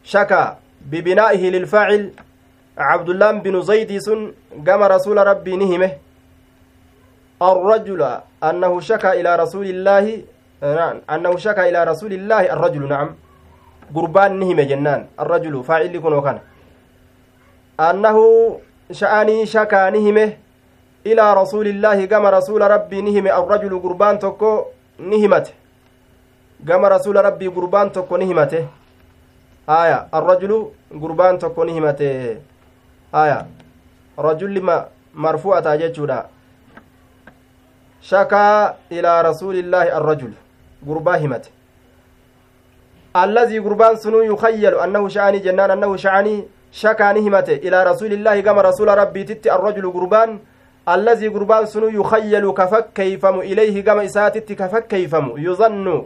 شكى 0.05 0.45
ببنائه 0.91 1.51
للفاعل 1.51 2.03
عبد 2.79 3.09
الله 3.09 3.31
بن 3.33 3.55
زيد 3.62 3.99
سن 3.99 4.33
قام 4.66 4.83
رسول 4.83 5.16
ربي 5.26 5.57
نهمه 5.57 5.91
الرجل 7.43 8.03
أنه 8.45 8.81
شكى 8.81 9.11
إلى 9.20 9.31
رسول 9.37 9.66
الله 9.66 10.05
أنه 11.14 11.33
شكى 11.37 11.68
إلى 11.68 11.85
رسول 11.85 12.12
الله 12.12 12.43
الرجل 12.53 12.89
نعم. 12.89 13.09
قربان 13.95 14.33
نهم 14.41 14.61
جنان 14.61 15.07
الرجل 15.20 15.55
فاعل 15.64 15.95
يكون 15.97 16.12
وكان 16.12 16.39
أنه 17.81 18.16
شأني 18.93 19.47
شكى 19.47 19.83
نهمه 19.95 20.33
إلى 21.09 21.25
رسول 21.41 21.67
الله 21.73 22.05
كما 22.05 22.31
رسول 22.31 22.61
ربي 22.61 23.01
نهم 23.01 23.27
الرجل 23.41 23.73
قربان 23.85 24.19
تكو 24.19 24.65
نهمته. 24.99 25.53
كما 26.69 26.89
رسول 26.89 27.17
ربي 27.17 27.47
قربان 27.47 27.93
تكو 27.93 28.17
نهمته. 28.17 28.67
آية 29.69 29.99
الرجل 30.15 30.53
قربان 31.03 31.39
تكو 31.39 31.65
نهمته. 31.65 32.37
آية 33.15 33.47
رجل 34.19 34.55
ما 34.63 34.87
مرفوعة 35.15 35.77
جتشودا 35.77 36.27
شكا 38.03 38.75
إلى 38.93 39.13
رسول 39.23 39.57
الله 39.57 39.97
الرجل 39.99 40.33
قربا 40.89 41.17
همته. 41.17 41.51
الذي 43.17 43.59
قربان 43.59 43.97
سنو 43.97 44.21
يخيل 44.23 44.75
أنه 44.75 45.09
شعني 45.09 45.39
جنان 45.39 45.71
أنه 45.71 45.97
شعني 45.97 46.45
شكا 46.73 47.13
نهمته. 47.13 47.57
إلى 47.67 47.85
رسول 47.85 48.13
الله 48.13 48.41
كما 48.41 48.63
رسول 50.89 51.07
ربي 51.07 51.16
تت 51.16 51.24
الرجل 51.24 51.28
قربان 51.28 51.28
الذي 51.28 51.28
قربان 51.28 51.66
سنو 51.66 51.89
يخيل 51.89 52.51
كفكيفم 52.53 53.41
إليه 53.41 53.84
كما 53.84 54.05
إساتت 54.05 54.53
كفكيفم 54.53 55.32
يظن 55.36 56.05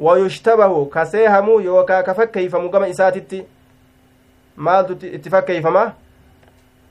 ويشتبه 0.00 0.84
كسيهم 0.94 1.60
يوكا 1.60 2.00
كفكيفم 2.00 2.70
كما 2.70 2.90
إساتت 2.90 3.44
مالت 4.56 5.04
اتفكيفما 5.04 5.92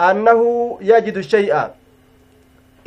أنه 0.01 0.77
يجد 0.81 1.17
الشيء 1.17 1.67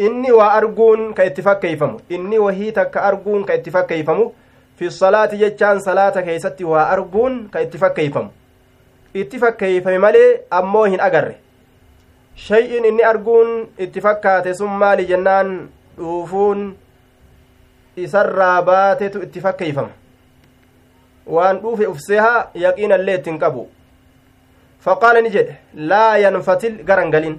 inni 0.00 0.32
waa 0.32 0.52
arguun 0.56 1.14
ka 1.14 1.24
itti 1.24 1.42
fakkeeyfamu 1.42 2.00
inni 2.08 2.38
wahii 2.38 2.72
takka 2.72 3.02
arguun 3.02 3.44
ka 3.44 3.54
itti 3.54 3.70
fakkeeyfamu 3.70 4.32
fi 4.76 4.90
salaati 4.90 5.36
jechaan 5.36 5.80
salaata 5.80 6.22
keeysatti 6.22 6.64
waa 6.64 6.84
arguun 6.84 7.48
ka 7.48 7.60
itti 7.60 7.78
fakkeeyfamu 7.78 8.30
itti 9.14 9.38
fakkeeyfame 9.38 9.98
malee 9.98 10.40
ammoo 10.50 10.84
hin 10.84 11.00
agarre 11.00 11.36
shay'in 12.46 12.84
inni 12.90 13.04
arguun 13.12 13.50
itti 13.86 14.00
fakkaate 14.06 14.54
sun 14.60 14.70
maali 14.82 15.06
jennaan 15.10 15.50
dhuufuun 15.98 16.62
isarraa 18.04 18.62
baatetu 18.70 19.22
itti 19.26 19.40
fakkeeyfama 19.46 19.90
waan 21.36 21.60
dhuufe 21.62 21.86
ufsehaa 21.94 22.48
yaqiinallee 22.64 23.16
ittiin 23.20 23.38
qabu 23.44 23.68
faqaala 24.86 25.20
ni 25.26 25.30
jedhe 25.36 25.56
laa 25.92 26.16
yanfatil 26.24 26.76
garan 26.90 27.10
galin 27.14 27.36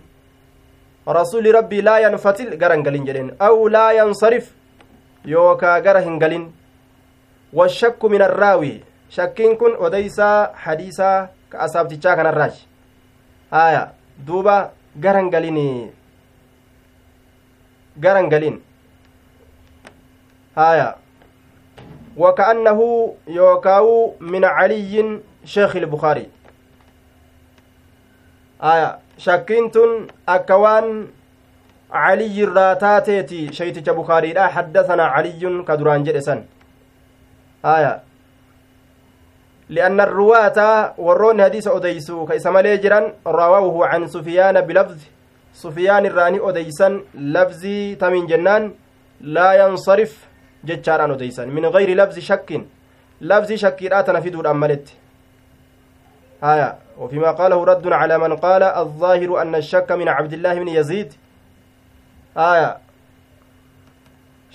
rasuuli 1.19 1.51
rabbii 1.57 1.81
laa 1.87 1.99
yanfatil 2.05 2.51
gara 2.63 2.75
hin 2.75 2.83
galin 2.87 3.05
jedheen 3.05 3.31
aw 3.47 3.55
laa 3.75 3.91
yansarif 3.99 4.51
yookaa 5.33 5.77
gara 5.87 6.01
hin 6.07 6.19
galin 6.23 6.43
washakku 7.59 8.09
min 8.09 8.21
arraawi 8.27 8.73
shakkiin 9.15 9.57
kun 9.63 9.73
odeysaa 9.87 10.51
hadiisaa 10.65 11.15
ka 11.49 11.59
asaabtichaa 11.65 12.15
kanarraachi 12.19 12.67
haya 13.55 13.81
duuba 14.27 14.57
gara 14.95 15.19
hin 15.19 15.29
galin 15.29 15.59
gara 17.97 18.19
hin 18.19 18.29
galin 18.29 18.57
haya 20.55 20.95
وكأنه 22.17 22.79
يوكاو 23.27 24.15
من 24.19 24.43
علي 24.45 25.19
شيخ 25.45 25.75
البخاري 25.75 26.27
آية 28.63 28.99
shakkiin 29.21 29.69
tun 29.69 30.09
akka 30.25 30.57
waan 30.57 31.07
caliyyi 31.93 32.43
irraa 32.43 32.75
taateeti 32.75 33.53
shayticha 33.53 33.93
bukaariidha 33.93 34.47
haddasanaa 34.55 35.13
caliyyun 35.15 35.61
ka 35.65 35.77
arruwaata 39.79 40.93
warroonni 40.97 41.41
hadiisa 41.41 41.71
odeysu 41.71 42.25
ka 42.25 42.35
isa 42.35 42.51
malee 42.51 42.77
jiran 42.77 43.13
rawaawuhu 43.25 43.87
can 43.91 44.07
sufiyaana 44.07 44.61
bilafzi 44.61 45.07
sufiyaan 45.53 46.05
irraani 46.05 46.39
odeysan 46.39 47.01
labzii 47.15 47.95
tamiin 47.95 48.27
jennaan 48.27 48.73
laa 49.21 49.53
yansarif 49.55 50.13
jechaadhaan 50.63 51.11
odeysan 51.11 51.49
min 51.49 51.71
gayri 51.71 51.95
labzi 51.95 52.21
shakkin 52.21 52.67
labzii 53.21 53.57
shakkiidhaa 53.57 54.03
tana 54.03 54.21
fiduudhaan 54.21 54.57
maletti 54.57 55.01
آية 56.43 56.77
وفيما 56.97 57.31
قاله 57.31 57.63
رد 57.63 57.87
على 57.93 58.17
من 58.17 58.35
قال 58.35 58.63
الظاهر 58.63 59.41
أن 59.41 59.55
الشك 59.55 59.91
من 59.91 60.07
عبد 60.09 60.33
الله 60.33 60.53
بن 60.53 60.67
يزيد 60.67 61.13
آية 62.37 62.77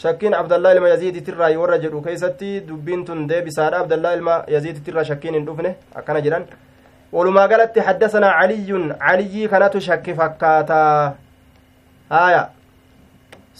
shakkiin 0.03 0.35
abdallaa 0.35 0.73
ilma 0.77 0.89
yaziiditirraa 0.89 1.51
warra 1.63 1.79
jedhu 1.85 2.03
keeysatti 2.07 2.61
dubbiin 2.69 3.05
tun 3.05 3.27
deebisaadha 3.29 3.79
abdallaa 3.85 4.13
ilma 4.19 4.35
yaziiditirraa 4.55 5.05
shakkiin 5.11 5.35
hin 5.39 5.47
dhufne 5.47 5.77
akkana 6.01 6.21
jedhan 6.27 6.47
walumaa 7.13 7.49
galatti 7.49 7.87
haddasanaa 7.89 8.35
caliyyun 8.41 8.95
caliyyii 9.07 9.49
kanatu 9.49 9.81
shakki 9.89 10.15
fakkaataa 10.15 11.15
haya 12.11 12.43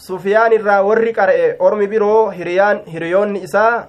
sufiyaan 0.07 0.53
irraa 0.59 0.81
warri 0.89 1.13
qara'e 1.19 1.55
ormi 1.59 1.87
biroo 1.93 2.29
hiriyaan 2.39 2.81
hiriyoonni 2.95 3.45
isaa 3.49 3.87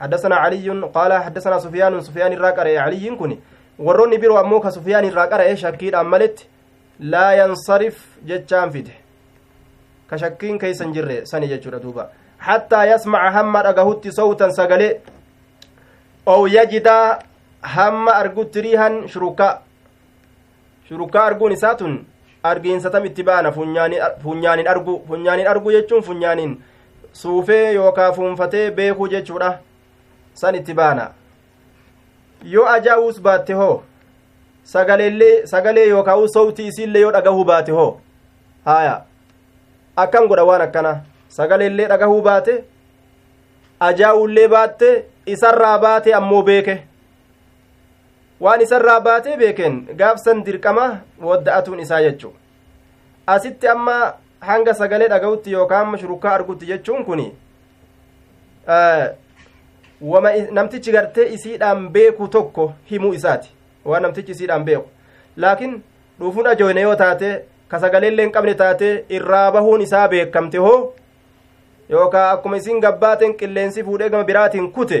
حدثنا 0.00 0.36
علي 0.36 0.68
قال 0.94 1.12
حدثنا 1.12 1.58
سفيان 1.58 2.00
سفيان 2.00 2.32
الراقر 2.32 2.76
علي 2.78 3.16
كن 3.16 3.38
ammoo 3.78 4.60
ka 4.60 4.70
sufiyaan 4.70 5.04
irraa 5.04 5.26
qara'e 5.26 5.56
shakkiidhaan 5.56 6.06
maletti 6.06 6.48
laa 7.00 7.34
yansarif 7.34 7.96
jechaan 8.26 8.70
fide 8.70 9.03
ka 10.14 10.18
shakkiin 10.22 10.58
keeysan 10.62 10.94
jirre 10.96 11.18
sani 11.26 11.48
jechuudha 11.52 11.82
duuba 11.84 12.08
hattaa 12.48 12.84
yasmaca 12.92 13.30
hamma 13.36 13.62
dhagahutti 13.66 14.12
sawtan 14.18 14.52
sagalee 14.58 14.90
ow 16.34 16.42
yajidaa 16.56 17.18
hamma 17.76 18.14
argutti 18.22 18.64
riihan 18.66 18.98
shurukaa 19.14 19.52
shurukaa 20.88 21.24
arguun 21.30 21.52
isaa 21.56 21.74
tun 21.80 21.96
argiinsatam 22.50 23.06
itti 23.10 23.26
baana 23.30 23.52
funyaanin 23.52 24.68
argu 24.74 24.94
funyaanin 25.08 25.50
argu 25.52 25.72
jechuun 25.76 26.02
funyaaniin 26.08 26.54
suufee 27.22 27.64
yookaa 27.78 28.12
fuunfatee 28.18 28.70
beekuu 28.78 29.08
jechuudha 29.14 29.50
san 30.42 30.54
itti 30.60 30.74
baana 30.82 31.08
yoo 32.54 32.66
ajaa'uus 32.74 33.20
baatte 33.28 33.58
hoo 33.62 33.74
sagalee 34.64 35.88
yookaan 35.88 36.28
sowtii 36.36 36.66
isiillee 36.72 37.02
yoo 37.06 37.12
dhagahuu 37.18 37.44
baate 37.52 37.72
hoo 37.80 37.90
haaya 38.70 38.94
akkan 39.96 40.26
godha 40.28 40.44
waan 40.44 40.62
akkana. 40.62 40.92
Sagaleellee 41.28 41.88
dhagahuu 41.88 42.22
baate 42.22 42.64
ajaa'ullee 43.80 44.48
baatte 44.48 44.88
isarraa 45.26 45.78
baate 45.78 46.14
ammoo 46.14 46.42
beeke. 46.42 46.76
Waan 48.40 48.60
isarraa 48.60 49.00
baatee 49.00 49.36
beekeen 49.36 49.76
gaafsan 49.98 50.44
dirqama 50.46 50.84
wadda'atuun 51.22 51.80
isaa 51.80 52.02
jechu. 52.02 52.32
Asitti 53.26 53.68
amma 53.68 54.12
hanga 54.40 54.74
sagalee 54.74 55.08
dhaga'utti 55.08 55.52
yookaan 55.52 55.86
amma 55.86 55.98
shurukaa 55.98 56.34
argutti 56.34 56.66
jechuun 56.66 57.04
kun 57.04 57.22
wama 60.00 60.30
namtichi 60.52 60.92
gartee 60.92 61.28
isiidhaan 61.34 61.88
beeku 61.88 62.28
tokko 62.28 62.72
himuu 62.90 63.12
isaati. 63.14 63.50
Waan 63.84 64.02
namtichi 64.02 64.32
isiidhaan 64.32 64.64
beeku. 64.64 64.88
Laakiin 65.36 65.82
dhuufuun 66.20 66.46
ajoyne 66.46 66.80
yoo 66.80 66.96
taate 66.96 67.30
ka 67.74 67.80
sagaleellee 67.84 68.24
hin 68.26 68.32
qabne 68.38 68.54
taate 68.62 68.90
irraa 69.18 69.46
bahuun 69.58 69.80
isaa 69.88 70.08
beekamte 70.14 70.58
hoo? 70.66 70.78
Yookaa 71.94 72.26
akkuma 72.34 72.56
isin 72.62 72.80
gabbaateen 72.86 73.34
qilleensi 73.40 73.84
fuudhee 73.88 74.08
gama 74.10 74.24
biraatiin 74.30 74.70
kute 74.76 75.00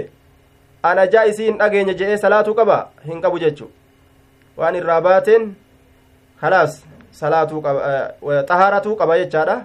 an 0.88 0.98
ajaa 1.04 1.24
isii 1.34 1.46
hin 1.50 1.58
dhageenye 1.60 1.94
jedhee 2.00 2.16
salaatuu 2.24 2.54
qaba 2.58 2.80
hin 3.12 3.22
qabu 3.26 3.38
jechu 3.44 3.70
waan 4.56 4.76
irraa 4.80 5.00
baateen 5.06 5.46
kalaas 6.40 6.76
salaatuu 7.22 7.62
qaba 7.68 7.80
xahaaratuu 8.50 8.96
qaba 9.02 9.18
jechaadha. 9.22 9.56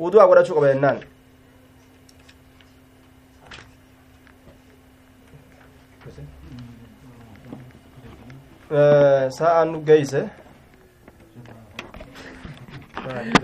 Wudu'a 0.00 0.26
godhachuu 0.30 0.54
qaba 0.56 0.68
jennaan. 0.72 0.98
Sa'aan 9.38 9.72
nu 9.72 9.80
geeyse 9.88 10.22
Right. 13.08 13.38